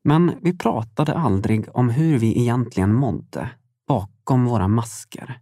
Men 0.03 0.31
vi 0.41 0.57
pratade 0.57 1.13
aldrig 1.13 1.75
om 1.75 1.89
hur 1.89 2.19
vi 2.19 2.39
egentligen 2.39 2.93
mådde 2.93 3.49
bakom 3.87 4.45
våra 4.45 4.67
masker. 4.67 5.39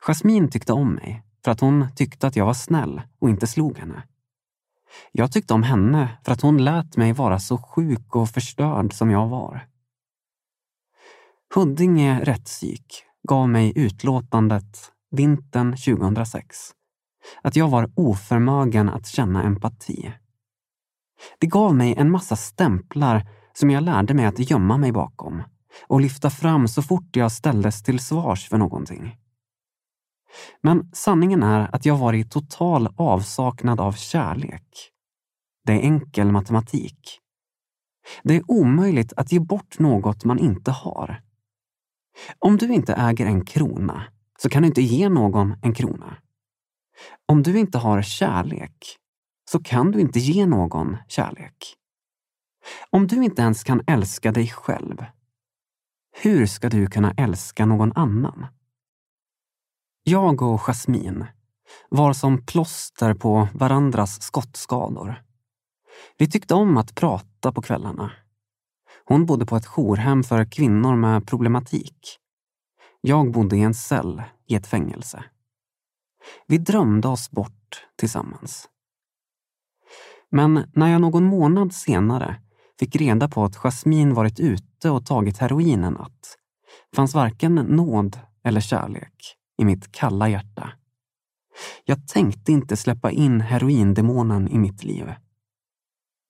Jasmine 0.00 0.48
tyckte 0.48 0.72
om 0.72 0.94
mig 0.94 1.22
för 1.44 1.50
att 1.50 1.60
hon 1.60 1.86
tyckte 1.96 2.26
att 2.26 2.36
jag 2.36 2.46
var 2.46 2.54
snäll 2.54 3.02
och 3.18 3.30
inte 3.30 3.46
slog 3.46 3.78
henne. 3.78 4.02
Jag 5.12 5.32
tyckte 5.32 5.54
om 5.54 5.62
henne 5.62 6.18
för 6.24 6.32
att 6.32 6.40
hon 6.40 6.64
lät 6.64 6.96
mig 6.96 7.12
vara 7.12 7.38
så 7.38 7.58
sjuk 7.58 8.16
och 8.16 8.28
förstörd 8.28 8.92
som 8.92 9.10
jag 9.10 9.28
var. 9.28 9.66
Huddinge 11.54 12.20
rättspsyk 12.24 13.04
gav 13.28 13.48
mig 13.48 13.72
utlåtandet 13.76 14.92
vintern 15.10 15.76
2006 15.76 16.56
att 17.42 17.56
jag 17.56 17.68
var 17.68 17.90
oförmögen 17.94 18.88
att 18.88 19.06
känna 19.06 19.42
empati. 19.42 20.12
Det 21.38 21.46
gav 21.46 21.74
mig 21.74 21.94
en 21.94 22.10
massa 22.10 22.36
stämplar 22.36 23.28
som 23.52 23.70
jag 23.70 23.82
lärde 23.82 24.14
mig 24.14 24.24
att 24.24 24.50
gömma 24.50 24.76
mig 24.76 24.92
bakom 24.92 25.42
och 25.86 26.00
lyfta 26.00 26.30
fram 26.30 26.68
så 26.68 26.82
fort 26.82 27.16
jag 27.16 27.32
ställdes 27.32 27.82
till 27.82 28.00
svars 28.00 28.48
för 28.48 28.58
någonting. 28.58 29.16
Men 30.60 30.90
sanningen 30.92 31.42
är 31.42 31.74
att 31.74 31.86
jag 31.86 31.96
var 31.96 32.12
i 32.12 32.24
total 32.24 32.88
avsaknad 32.96 33.80
av 33.80 33.92
kärlek. 33.92 34.90
Det 35.66 35.72
är 35.72 35.80
enkel 35.80 36.32
matematik. 36.32 37.18
Det 38.22 38.36
är 38.36 38.50
omöjligt 38.50 39.12
att 39.16 39.32
ge 39.32 39.40
bort 39.40 39.78
något 39.78 40.24
man 40.24 40.38
inte 40.38 40.70
har. 40.70 41.22
Om 42.38 42.56
du 42.56 42.74
inte 42.74 42.94
äger 42.94 43.26
en 43.26 43.44
krona 43.44 44.04
så 44.38 44.48
kan 44.48 44.62
du 44.62 44.68
inte 44.68 44.82
ge 44.82 45.08
någon 45.08 45.54
en 45.62 45.74
krona. 45.74 46.16
Om 47.26 47.42
du 47.42 47.58
inte 47.58 47.78
har 47.78 48.02
kärlek 48.02 48.96
så 49.50 49.62
kan 49.62 49.90
du 49.90 50.00
inte 50.00 50.18
ge 50.18 50.46
någon 50.46 50.96
kärlek. 51.08 51.74
Om 52.90 53.06
du 53.06 53.24
inte 53.24 53.42
ens 53.42 53.64
kan 53.64 53.82
älska 53.86 54.32
dig 54.32 54.48
själv, 54.48 55.04
hur 56.22 56.46
ska 56.46 56.68
du 56.68 56.86
kunna 56.86 57.14
älska 57.16 57.66
någon 57.66 57.92
annan? 57.92 58.46
Jag 60.04 60.42
och 60.42 60.60
Jasmine 60.60 61.26
var 61.88 62.12
som 62.12 62.46
plåster 62.46 63.14
på 63.14 63.48
varandras 63.54 64.22
skottskador. 64.22 65.22
Vi 66.18 66.30
tyckte 66.30 66.54
om 66.54 66.76
att 66.76 66.94
prata 66.94 67.52
på 67.52 67.62
kvällarna. 67.62 68.12
Hon 69.04 69.26
bodde 69.26 69.46
på 69.46 69.56
ett 69.56 69.66
jourhem 69.66 70.22
för 70.22 70.44
kvinnor 70.44 70.96
med 70.96 71.26
problematik. 71.26 72.18
Jag 73.00 73.32
bodde 73.32 73.56
i 73.56 73.60
en 73.60 73.74
cell 73.74 74.22
i 74.46 74.54
ett 74.54 74.66
fängelse. 74.66 75.24
Vi 76.46 76.58
drömde 76.58 77.08
oss 77.08 77.30
bort 77.30 77.86
tillsammans. 77.96 78.68
Men 80.30 80.70
när 80.74 80.88
jag 80.88 81.00
någon 81.00 81.24
månad 81.24 81.74
senare 81.74 82.42
fick 82.80 82.96
reda 82.96 83.28
på 83.28 83.44
att 83.44 83.56
Jasmine 83.56 84.14
varit 84.14 84.40
ute 84.40 84.90
och 84.90 85.06
tagit 85.06 85.38
heroin 85.38 85.84
en 85.84 85.92
natt 85.92 86.38
fanns 86.96 87.14
varken 87.14 87.54
nåd 87.54 88.18
eller 88.44 88.60
kärlek 88.60 89.38
i 89.58 89.64
mitt 89.64 89.92
kalla 89.92 90.28
hjärta. 90.28 90.72
Jag 91.84 92.08
tänkte 92.08 92.52
inte 92.52 92.76
släppa 92.76 93.10
in 93.10 93.40
heroindemonen 93.40 94.48
i 94.48 94.58
mitt 94.58 94.84
liv. 94.84 95.14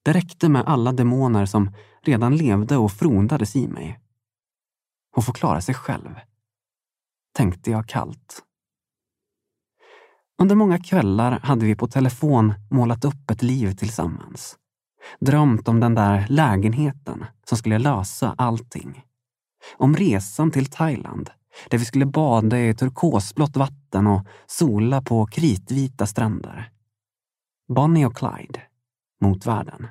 Det 0.03 0.13
räckte 0.13 0.49
med 0.49 0.63
alla 0.65 0.91
demoner 0.91 1.45
som 1.45 1.75
redan 2.01 2.37
levde 2.37 2.77
och 2.77 2.91
frondades 2.91 3.55
i 3.55 3.67
mig. 3.67 3.99
Hon 5.11 5.23
får 5.23 5.33
klara 5.33 5.61
sig 5.61 5.75
själv, 5.75 6.19
tänkte 7.33 7.71
jag 7.71 7.87
kallt. 7.87 8.43
Under 10.41 10.55
många 10.55 10.79
kvällar 10.79 11.39
hade 11.39 11.65
vi 11.65 11.75
på 11.75 11.87
telefon 11.87 12.53
målat 12.71 13.05
upp 13.05 13.31
ett 13.31 13.41
liv 13.41 13.71
tillsammans. 13.75 14.57
Drömt 15.19 15.67
om 15.67 15.79
den 15.79 15.95
där 15.95 16.25
lägenheten 16.29 17.25
som 17.45 17.57
skulle 17.57 17.79
lösa 17.79 18.35
allting. 18.37 19.03
Om 19.77 19.95
resan 19.95 20.51
till 20.51 20.65
Thailand, 20.65 21.29
där 21.69 21.77
vi 21.77 21.85
skulle 21.85 22.05
bada 22.05 22.59
i 22.59 22.73
turkosblått 22.73 23.57
vatten 23.57 24.07
och 24.07 24.27
sola 24.47 25.01
på 25.01 25.25
kritvita 25.25 26.05
stränder. 26.05 26.71
Bonnie 27.75 28.05
och 28.05 28.17
Clyde 28.17 28.61
mot 29.21 29.45
världen. 29.45 29.87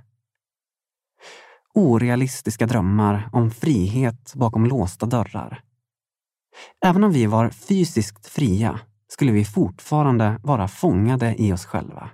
Orealistiska 1.75 2.66
drömmar 2.66 3.29
om 3.33 3.51
frihet 3.51 4.34
bakom 4.34 4.66
låsta 4.66 5.07
dörrar. 5.07 5.62
Även 6.84 7.05
om 7.05 7.12
vi 7.12 7.26
var 7.26 7.51
fysiskt 7.51 8.26
fria 8.26 8.80
skulle 9.09 9.32
vi 9.32 9.45
fortfarande 9.45 10.41
vara 10.43 10.68
fångade 10.68 11.34
i 11.43 11.53
oss 11.53 11.64
själva. 11.64 12.11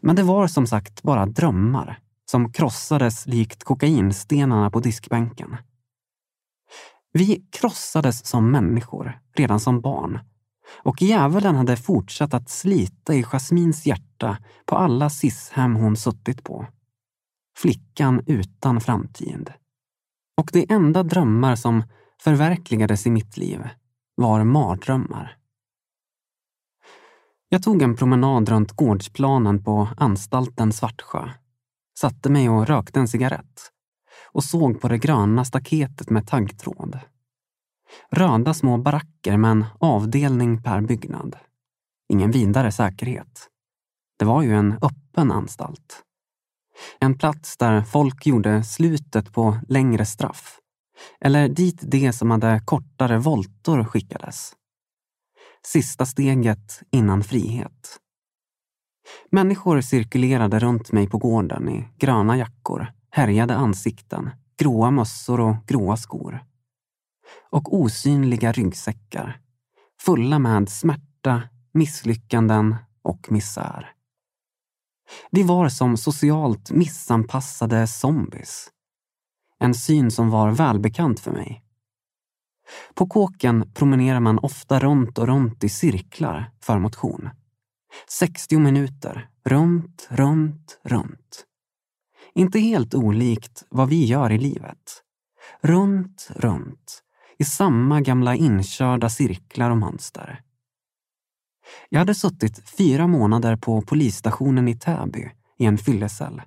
Men 0.00 0.16
det 0.16 0.22
var 0.22 0.46
som 0.46 0.66
sagt 0.66 1.02
bara 1.02 1.26
drömmar 1.26 1.98
som 2.30 2.52
krossades 2.52 3.26
likt 3.26 3.64
kokainstenarna 3.64 4.70
på 4.70 4.80
diskbänken. 4.80 5.56
Vi 7.18 7.46
krossades 7.50 8.26
som 8.26 8.50
människor 8.50 9.20
redan 9.36 9.60
som 9.60 9.80
barn 9.80 10.18
och 10.82 11.02
djävulen 11.02 11.54
hade 11.54 11.76
fortsatt 11.76 12.34
att 12.34 12.48
slita 12.48 13.14
i 13.14 13.22
Jasmins 13.22 13.86
hjärta 13.86 14.38
på 14.66 14.76
alla 14.76 15.10
sishem 15.10 15.76
hon 15.76 15.96
suttit 15.96 16.44
på. 16.44 16.66
Flickan 17.56 18.22
utan 18.26 18.80
framtid. 18.80 19.52
Och 20.36 20.50
de 20.52 20.66
enda 20.68 21.02
drömmar 21.02 21.56
som 21.56 21.82
förverkligades 22.22 23.06
i 23.06 23.10
mitt 23.10 23.36
liv 23.36 23.68
var 24.14 24.44
mardrömmar. 24.44 25.36
Jag 27.48 27.62
tog 27.62 27.82
en 27.82 27.96
promenad 27.96 28.48
runt 28.48 28.72
gårdsplanen 28.72 29.64
på 29.64 29.88
anstalten 29.96 30.72
Svartsjö, 30.72 31.30
satte 31.98 32.30
mig 32.30 32.48
och 32.48 32.66
rökte 32.66 33.00
en 33.00 33.08
cigarett 33.08 33.73
och 34.34 34.44
såg 34.44 34.80
på 34.80 34.88
det 34.88 34.98
gröna 34.98 35.44
staketet 35.44 36.10
med 36.10 36.26
taggtråd. 36.26 36.98
Röda 38.10 38.54
små 38.54 38.78
baracker 38.78 39.36
med 39.36 39.50
en 39.50 39.64
avdelning 39.80 40.62
per 40.62 40.80
byggnad. 40.80 41.36
Ingen 42.08 42.30
vidare 42.30 42.72
säkerhet. 42.72 43.48
Det 44.18 44.24
var 44.24 44.42
ju 44.42 44.54
en 44.54 44.72
öppen 44.72 45.32
anstalt. 45.32 46.02
En 47.00 47.18
plats 47.18 47.56
där 47.56 47.82
folk 47.82 48.26
gjorde 48.26 48.64
slutet 48.64 49.32
på 49.32 49.58
längre 49.68 50.06
straff. 50.06 50.58
Eller 51.20 51.48
dit 51.48 51.78
de 51.82 52.12
som 52.12 52.30
hade 52.30 52.62
kortare 52.64 53.18
voltor 53.18 53.84
skickades. 53.84 54.52
Sista 55.66 56.06
steget 56.06 56.82
innan 56.90 57.24
frihet. 57.24 58.00
Människor 59.30 59.80
cirkulerade 59.80 60.58
runt 60.58 60.92
mig 60.92 61.08
på 61.08 61.18
gården 61.18 61.68
i 61.68 61.88
gröna 61.98 62.36
jackor, 62.36 62.92
härjade 63.14 63.54
ansikten, 63.54 64.30
gråa 64.58 64.90
mössor 64.90 65.40
och 65.40 65.56
gråa 65.66 65.96
skor. 65.96 66.44
Och 67.50 67.74
osynliga 67.74 68.52
ryggsäckar, 68.52 69.40
fulla 70.00 70.38
med 70.38 70.68
smärta, 70.68 71.42
misslyckanden 71.72 72.76
och 73.02 73.32
misär. 73.32 73.92
Vi 75.30 75.42
var 75.42 75.68
som 75.68 75.96
socialt 75.96 76.70
missanpassade 76.70 77.86
zombies. 77.86 78.70
En 79.58 79.74
syn 79.74 80.10
som 80.10 80.30
var 80.30 80.50
välbekant 80.50 81.20
för 81.20 81.30
mig. 81.30 81.64
På 82.94 83.06
kåken 83.06 83.72
promenerar 83.74 84.20
man 84.20 84.38
ofta 84.38 84.78
runt 84.78 85.18
och 85.18 85.26
runt 85.26 85.64
i 85.64 85.68
cirklar 85.68 86.50
för 86.60 86.78
motion. 86.78 87.30
60 88.08 88.58
minuter, 88.58 89.28
runt, 89.44 90.08
runt, 90.10 90.80
runt. 90.82 91.46
Inte 92.34 92.58
helt 92.58 92.94
olikt 92.94 93.64
vad 93.70 93.88
vi 93.88 94.04
gör 94.04 94.32
i 94.32 94.38
livet. 94.38 95.02
Runt, 95.60 96.30
runt, 96.36 97.02
i 97.38 97.44
samma 97.44 98.00
gamla 98.00 98.34
inkörda 98.34 99.08
cirklar 99.08 99.70
och 99.70 99.76
mönster. 99.76 100.40
Jag 101.88 101.98
hade 101.98 102.14
suttit 102.14 102.68
fyra 102.68 103.06
månader 103.06 103.56
på 103.56 103.82
polisstationen 103.82 104.68
i 104.68 104.78
Täby 104.78 105.30
i 105.58 105.64
en 105.64 105.78
fyllecell. 105.78 106.42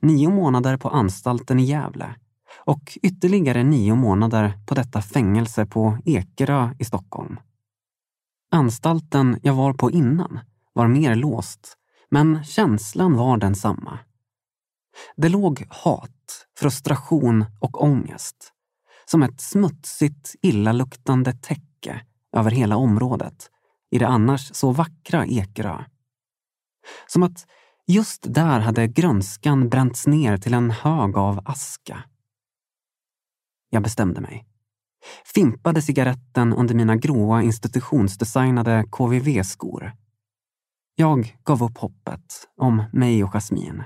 Nio 0.00 0.30
månader 0.30 0.76
på 0.76 0.88
anstalten 0.88 1.60
i 1.60 1.64
Gävle 1.64 2.14
och 2.64 2.98
ytterligare 3.02 3.62
nio 3.62 3.94
månader 3.94 4.52
på 4.66 4.74
detta 4.74 5.02
fängelse 5.02 5.66
på 5.66 5.98
Ekerö 6.04 6.74
i 6.78 6.84
Stockholm. 6.84 7.40
Anstalten 8.50 9.38
jag 9.42 9.54
var 9.54 9.72
på 9.72 9.90
innan 9.90 10.40
var 10.72 10.88
mer 10.88 11.14
låst, 11.14 11.76
men 12.10 12.44
känslan 12.44 13.16
var 13.16 13.36
densamma. 13.36 13.98
Det 15.16 15.28
låg 15.28 15.66
hat, 15.68 16.46
frustration 16.58 17.44
och 17.60 17.82
ångest 17.82 18.52
som 19.10 19.22
ett 19.22 19.40
smutsigt, 19.40 20.34
illaluktande 20.42 21.32
täcke 21.32 22.00
över 22.36 22.50
hela 22.50 22.76
området 22.76 23.50
i 23.90 23.98
det 23.98 24.08
annars 24.08 24.54
så 24.54 24.72
vackra 24.72 25.26
Ekerö. 25.26 25.84
Som 27.06 27.22
att 27.22 27.46
just 27.86 28.34
där 28.34 28.60
hade 28.60 28.86
grönskan 28.86 29.68
bränts 29.68 30.06
ner 30.06 30.36
till 30.36 30.54
en 30.54 30.70
hög 30.70 31.16
av 31.16 31.40
aska. 31.44 32.04
Jag 33.70 33.82
bestämde 33.82 34.20
mig. 34.20 34.46
Fimpade 35.34 35.82
cigaretten 35.82 36.52
under 36.52 36.74
mina 36.74 36.96
gråa 36.96 37.42
institutionsdesignade 37.42 38.84
KVV-skor. 38.90 39.92
Jag 40.94 41.36
gav 41.44 41.62
upp 41.62 41.78
hoppet 41.78 42.48
om 42.56 42.84
mig 42.92 43.24
och 43.24 43.30
Jasmine. 43.30 43.84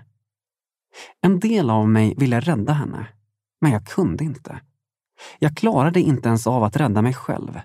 En 1.20 1.40
del 1.40 1.70
av 1.70 1.88
mig 1.88 2.14
ville 2.16 2.40
rädda 2.40 2.72
henne, 2.72 3.07
men 3.61 3.72
jag 3.72 3.86
kunde 3.86 4.24
inte. 4.24 4.61
Jag 5.38 5.57
klarade 5.57 6.01
inte 6.01 6.28
ens 6.28 6.47
av 6.47 6.64
att 6.64 6.76
rädda 6.76 7.03
mig 7.03 7.14
själv. 7.14 7.61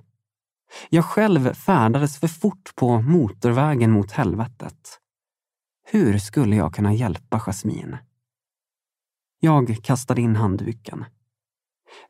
Jag 0.89 1.05
själv 1.05 1.53
färdades 1.53 2.19
för 2.19 2.27
fort 2.27 2.75
på 2.75 3.01
motorvägen 3.01 3.91
mot 3.91 4.11
helvetet. 4.11 4.99
Hur 5.91 6.17
skulle 6.17 6.55
jag 6.55 6.73
kunna 6.73 6.93
hjälpa 6.93 7.39
Jasmin? 7.39 7.97
Jag 9.39 9.77
kastade 9.83 10.21
in 10.21 10.35
handduken. 10.35 11.05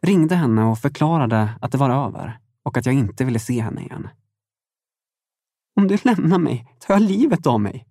Ringde 0.01 0.35
henne 0.35 0.63
och 0.63 0.79
förklarade 0.79 1.49
att 1.61 1.71
det 1.71 1.77
var 1.77 1.89
över 1.89 2.39
och 2.63 2.77
att 2.77 2.85
jag 2.85 2.95
inte 2.95 3.25
ville 3.25 3.39
se 3.39 3.61
henne 3.61 3.81
igen. 3.81 4.07
Om 5.75 5.87
du 5.87 5.97
lämnar 6.03 6.39
mig 6.39 6.75
tar 6.79 6.93
jag 6.93 7.01
livet 7.01 7.47
av 7.47 7.61
mig. 7.61 7.87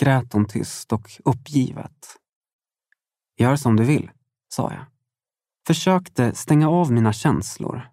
Grät 0.00 0.32
hon 0.32 0.44
tyst 0.44 0.92
och 0.92 1.10
uppgivet. 1.24 2.21
Gör 3.42 3.56
som 3.56 3.76
du 3.76 3.84
vill, 3.84 4.10
sa 4.48 4.72
jag. 4.72 4.84
Försökte 5.66 6.34
stänga 6.34 6.68
av 6.68 6.92
mina 6.92 7.12
känslor 7.12 7.88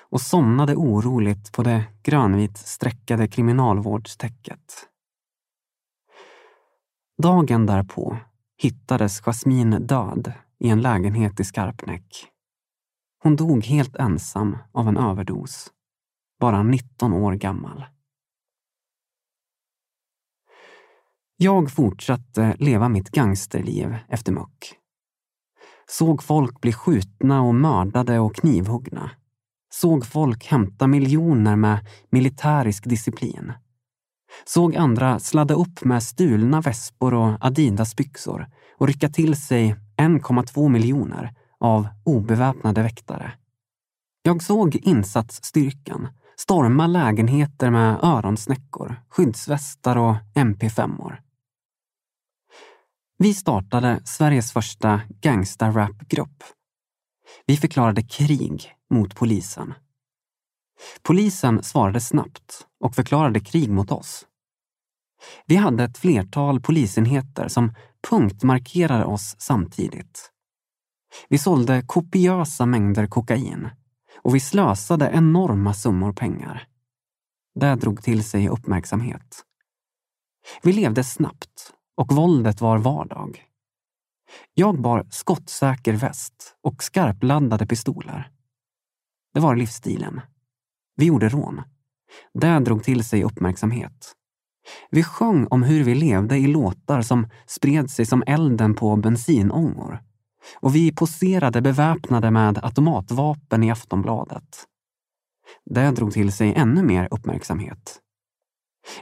och 0.00 0.20
somnade 0.20 0.76
oroligt 0.76 1.52
på 1.52 1.62
det 1.62 1.84
grönvit 2.02 2.58
streckade 2.58 3.28
kriminalvårdstäcket. 3.28 4.88
Dagen 7.22 7.66
därpå 7.66 8.16
hittades 8.58 9.20
Jasmin 9.20 9.70
död 9.70 10.32
i 10.58 10.68
en 10.68 10.80
lägenhet 10.80 11.40
i 11.40 11.44
Skarpnäck. 11.44 12.26
Hon 13.22 13.36
dog 13.36 13.64
helt 13.64 13.96
ensam 13.96 14.58
av 14.72 14.88
en 14.88 14.96
överdos, 14.96 15.72
bara 16.40 16.62
19 16.62 17.12
år 17.12 17.32
gammal. 17.32 17.84
Jag 21.36 21.70
fortsatte 21.70 22.56
leva 22.58 22.88
mitt 22.88 23.10
gangsterliv 23.10 23.96
efter 24.08 24.32
muck. 24.32 24.78
Såg 25.90 26.22
folk 26.22 26.60
bli 26.60 26.72
skjutna 26.72 27.42
och 27.42 27.54
mördade 27.54 28.18
och 28.18 28.34
knivhuggna 28.34 29.10
såg 29.80 30.06
folk 30.06 30.46
hämta 30.46 30.86
miljoner 30.86 31.56
med 31.56 31.86
militärisk 32.10 32.84
disciplin. 32.84 33.52
Såg 34.44 34.76
andra 34.76 35.18
sladda 35.18 35.54
upp 35.54 35.84
med 35.84 36.02
stulna 36.02 36.60
vespor 36.60 37.14
och 37.14 37.36
Adidas-byxor 37.40 38.46
och 38.78 38.86
rycka 38.86 39.08
till 39.08 39.36
sig 39.36 39.76
1,2 39.96 40.68
miljoner 40.68 41.34
av 41.60 41.88
obeväpnade 42.04 42.82
väktare. 42.82 43.32
Jag 44.22 44.42
såg 44.42 44.76
insatsstyrkan 44.76 46.08
storma 46.36 46.86
lägenheter 46.86 47.70
med 47.70 47.98
öronsnäckor, 48.02 48.96
skyddsvästar 49.08 49.96
och 49.96 50.14
MP5-or. 50.34 51.20
Vi 53.18 53.34
startade 53.34 54.00
Sveriges 54.04 54.52
första 54.52 55.00
gangstarap-grupp. 55.20 56.44
Vi 57.46 57.56
förklarade 57.56 58.02
krig 58.02 58.74
mot 58.90 59.14
polisen. 59.14 59.74
Polisen 61.02 61.62
svarade 61.62 62.00
snabbt 62.00 62.66
och 62.80 62.94
förklarade 62.94 63.40
krig 63.40 63.70
mot 63.70 63.92
oss. 63.92 64.26
Vi 65.46 65.56
hade 65.56 65.84
ett 65.84 65.98
flertal 65.98 66.60
polisenheter 66.60 67.48
som 67.48 67.74
punktmarkerade 68.10 69.04
oss 69.04 69.36
samtidigt. 69.38 70.30
Vi 71.28 71.38
sålde 71.38 71.82
kopiösa 71.86 72.66
mängder 72.66 73.06
kokain 73.06 73.68
och 74.22 74.34
vi 74.34 74.40
slösade 74.40 75.10
enorma 75.14 75.74
summor 75.74 76.12
pengar. 76.12 76.68
Det 77.54 77.74
drog 77.74 78.02
till 78.02 78.24
sig 78.24 78.48
uppmärksamhet. 78.48 79.44
Vi 80.62 80.72
levde 80.72 81.04
snabbt 81.04 81.72
och 81.96 82.12
våldet 82.12 82.60
var 82.60 82.78
vardag. 82.78 83.44
Jag 84.54 84.80
bar 84.80 85.06
skottsäker 85.10 85.92
väst 85.92 86.56
och 86.62 86.82
skarpladdade 86.82 87.66
pistoler. 87.66 88.30
Det 89.34 89.40
var 89.40 89.56
livsstilen. 89.56 90.20
Vi 90.96 91.04
gjorde 91.04 91.28
rån. 91.28 91.62
Det 92.34 92.58
drog 92.58 92.84
till 92.84 93.04
sig 93.04 93.24
uppmärksamhet. 93.24 94.12
Vi 94.90 95.02
sjöng 95.02 95.46
om 95.46 95.62
hur 95.62 95.84
vi 95.84 95.94
levde 95.94 96.36
i 96.36 96.46
låtar 96.46 97.02
som 97.02 97.28
spred 97.46 97.90
sig 97.90 98.06
som 98.06 98.22
elden 98.26 98.74
på 98.74 98.96
bensinångor. 98.96 100.02
Och 100.60 100.74
vi 100.74 100.94
poserade 100.94 101.60
beväpnade 101.60 102.30
med 102.30 102.64
automatvapen 102.64 103.62
i 103.62 103.70
Aftonbladet. 103.70 104.66
Det 105.64 105.90
drog 105.90 106.12
till 106.12 106.32
sig 106.32 106.54
ännu 106.54 106.82
mer 106.82 107.08
uppmärksamhet. 107.10 108.00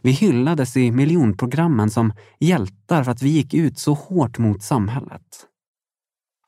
Vi 0.03 0.11
hyllades 0.11 0.77
i 0.77 0.91
miljonprogrammen 0.91 1.91
som 1.91 2.13
hjältar 2.39 3.05
för 3.05 3.13
att 3.13 3.23
vi 3.23 3.29
gick 3.29 3.55
ut 3.55 3.79
så 3.79 3.95
hårt 3.95 4.39
mot 4.39 4.63
samhället. 4.63 5.47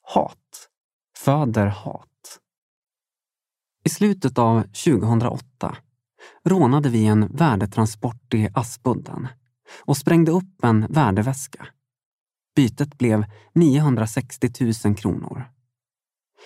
Hat 0.03 0.69
föder 1.17 1.67
hat. 1.67 2.41
I 3.85 3.89
slutet 3.89 4.39
av 4.39 4.63
2008 4.63 5.77
rånade 6.45 6.89
vi 6.89 7.07
en 7.07 7.37
värdetransport 7.37 8.35
i 8.35 8.49
Aspudden 8.55 9.29
och 9.85 9.97
sprängde 9.97 10.33
upp 10.33 10.65
en 10.65 10.87
värdeväska. 10.89 11.67
Bytet 12.57 12.99
blev 12.99 13.25
960 13.53 14.51
000 14.85 14.97
kronor. 14.97 15.51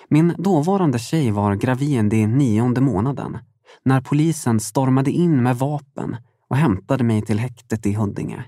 Min 0.08 0.34
dåvarande 0.38 0.98
tjej 0.98 1.30
var 1.30 1.54
gravid 1.54 2.12
i 2.12 2.26
nionde 2.26 2.80
månaden 2.80 3.38
när 3.82 4.00
polisen 4.00 4.60
stormade 4.60 5.10
in 5.10 5.42
med 5.42 5.58
vapen 5.58 6.16
och 6.50 6.56
hämtade 6.56 7.04
mig 7.04 7.22
till 7.22 7.38
häktet 7.38 7.86
i 7.86 7.92
Huddinge. 7.92 8.44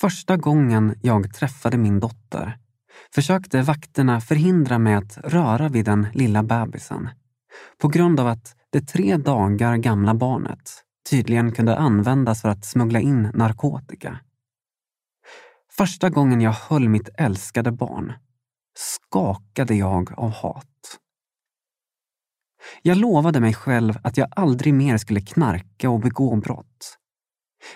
Första 0.00 0.36
gången 0.36 0.94
jag 1.02 1.34
träffade 1.34 1.78
min 1.78 2.00
dotter 2.00 2.58
försökte 3.14 3.62
vakterna 3.62 4.20
förhindra 4.20 4.78
mig 4.78 4.94
att 4.94 5.18
röra 5.24 5.68
vid 5.68 5.84
den 5.84 6.06
lilla 6.12 6.42
bebisen 6.42 7.08
på 7.78 7.88
grund 7.88 8.20
av 8.20 8.26
att 8.26 8.56
det 8.70 8.80
tre 8.80 9.16
dagar 9.16 9.76
gamla 9.76 10.14
barnet 10.14 10.84
tydligen 11.10 11.52
kunde 11.52 11.76
användas 11.76 12.42
för 12.42 12.48
att 12.48 12.64
smuggla 12.64 13.00
in 13.00 13.30
narkotika. 13.34 14.20
Första 15.72 16.10
gången 16.10 16.40
jag 16.40 16.52
höll 16.52 16.88
mitt 16.88 17.08
älskade 17.18 17.72
barn 17.72 18.12
skakade 18.78 19.74
jag 19.74 20.12
av 20.18 20.30
hat. 20.30 20.69
Jag 22.82 22.96
lovade 22.96 23.40
mig 23.40 23.54
själv 23.54 23.98
att 24.02 24.16
jag 24.16 24.28
aldrig 24.30 24.74
mer 24.74 24.98
skulle 24.98 25.20
knarka 25.20 25.90
och 25.90 26.00
begå 26.00 26.36
brott. 26.36 26.98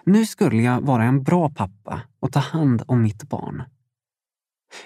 Nu 0.04 0.26
skulle 0.26 0.62
jag 0.62 0.80
vara 0.80 1.04
en 1.04 1.22
bra 1.22 1.50
pappa 1.50 2.00
och 2.20 2.32
ta 2.32 2.40
hand 2.40 2.82
om 2.86 3.02
mitt 3.02 3.22
barn. 3.22 3.62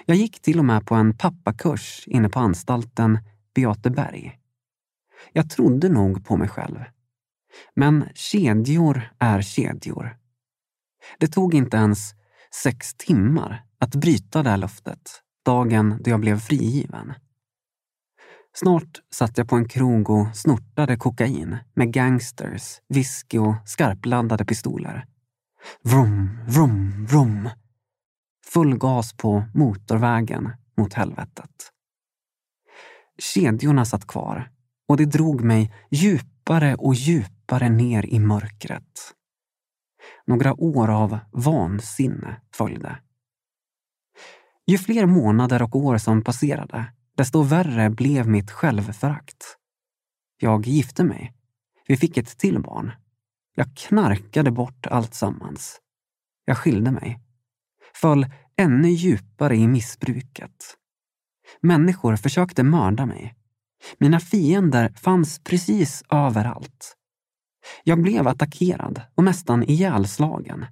Jag 0.05 0.17
gick 0.17 0.41
till 0.41 0.59
och 0.59 0.65
med 0.65 0.85
på 0.85 0.95
en 0.95 1.17
pappakurs 1.17 2.03
inne 2.07 2.29
på 2.29 2.39
anstalten 2.39 3.19
Beateberg. 3.55 4.39
Jag 5.33 5.49
trodde 5.49 5.89
nog 5.89 6.25
på 6.25 6.37
mig 6.37 6.47
själv. 6.47 6.79
Men 7.75 8.05
kedjor 8.13 9.13
är 9.19 9.41
kedjor. 9.41 10.17
Det 11.17 11.27
tog 11.27 11.53
inte 11.53 11.77
ens 11.77 12.13
sex 12.63 12.93
timmar 12.93 13.63
att 13.79 13.95
bryta 13.95 14.43
det 14.43 14.49
här 14.49 14.57
löftet 14.57 15.21
dagen 15.45 16.01
då 16.03 16.09
jag 16.09 16.19
blev 16.19 16.39
frigiven. 16.39 17.13
Snart 18.53 19.01
satt 19.13 19.37
jag 19.37 19.49
på 19.49 19.55
en 19.55 19.67
krog 19.67 20.09
och 20.09 20.35
snortade 20.35 20.97
kokain 20.97 21.57
med 21.73 21.93
gangsters, 21.93 22.81
whisky 22.89 23.37
och 23.37 23.55
skarpladdade 23.65 24.45
pistoler. 24.45 25.05
Vrum, 25.83 26.39
vrum, 26.47 27.05
vrum. 27.05 27.49
Full 28.45 28.77
gas 28.77 29.13
på 29.13 29.43
motorvägen 29.53 30.49
mot 30.77 30.93
helvetet. 30.93 31.71
Kedjorna 33.17 33.85
satt 33.85 34.07
kvar 34.07 34.51
och 34.87 34.97
det 34.97 35.05
drog 35.05 35.41
mig 35.41 35.73
djupare 35.91 36.75
och 36.75 36.95
djupare 36.95 37.69
ner 37.69 38.05
i 38.05 38.19
mörkret. 38.19 39.13
Några 40.27 40.61
år 40.61 40.89
av 40.89 41.19
vansinne 41.31 42.41
följde. 42.55 42.99
Ju 44.67 44.77
fler 44.77 45.05
månader 45.05 45.61
och 45.61 45.75
år 45.75 45.97
som 45.97 46.23
passerade, 46.23 46.93
desto 47.19 47.41
värre 47.41 47.89
blev 47.89 48.27
mitt 48.27 48.51
självförakt. 48.51 49.57
Jag 50.37 50.67
gifte 50.67 51.03
mig. 51.03 51.33
Vi 51.87 51.97
fick 51.97 52.17
ett 52.17 52.37
till 52.37 52.61
barn. 52.61 52.91
Jag 53.55 53.77
knarkade 53.77 54.51
bort 54.51 54.87
allt 54.87 55.13
sammans. 55.13 55.81
Jag 56.45 56.57
skilde 56.57 56.91
mig. 56.91 57.19
Föll 57.93 58.25
ännu 58.57 58.89
djupare 58.89 59.55
i 59.55 59.67
missbruket. 59.67 60.77
Människor 61.61 62.15
försökte 62.15 62.63
mörda 62.63 63.05
mig. 63.05 63.35
Mina 63.97 64.19
fiender 64.19 64.89
fanns 64.89 65.39
precis 65.39 66.03
överallt. 66.09 66.97
Jag 67.83 68.01
blev 68.01 68.27
attackerad 68.27 69.01
och 69.15 69.23
nästan 69.23 69.63
ihjälslagen. 69.63 70.65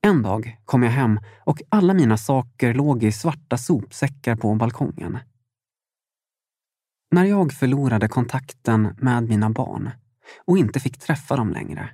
En 0.00 0.22
dag 0.22 0.58
kom 0.64 0.82
jag 0.82 0.90
hem 0.90 1.20
och 1.44 1.62
alla 1.68 1.94
mina 1.94 2.16
saker 2.16 2.74
låg 2.74 3.04
i 3.04 3.12
svarta 3.12 3.58
sopsäckar 3.58 4.36
på 4.36 4.54
balkongen. 4.54 5.18
När 7.10 7.24
jag 7.24 7.52
förlorade 7.52 8.08
kontakten 8.08 8.96
med 8.98 9.28
mina 9.28 9.50
barn 9.50 9.90
och 10.44 10.58
inte 10.58 10.80
fick 10.80 10.98
träffa 10.98 11.36
dem 11.36 11.50
längre 11.52 11.90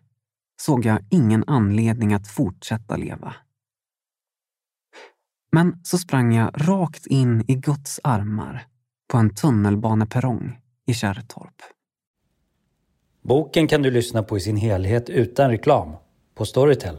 såg 0.60 0.84
jag 0.84 0.98
ingen 1.10 1.44
anledning 1.46 2.14
att 2.14 2.28
fortsätta 2.28 2.96
leva. 2.96 3.34
Men 5.52 5.80
så 5.84 5.98
sprang 5.98 6.34
jag 6.34 6.50
rakt 6.54 7.06
in 7.06 7.44
i 7.48 7.54
Guds 7.54 8.00
armar 8.04 8.66
på 9.08 9.18
en 9.18 9.34
tunnelbaneperrong 9.34 10.58
i 10.86 10.94
Kärrtorp. 10.94 11.62
Boken 13.22 13.68
kan 13.68 13.82
du 13.82 13.90
lyssna 13.90 14.22
på 14.22 14.36
i 14.36 14.40
sin 14.40 14.56
helhet 14.56 15.10
utan 15.10 15.50
reklam 15.50 15.92
på 16.34 16.44
Storytel. 16.44 16.98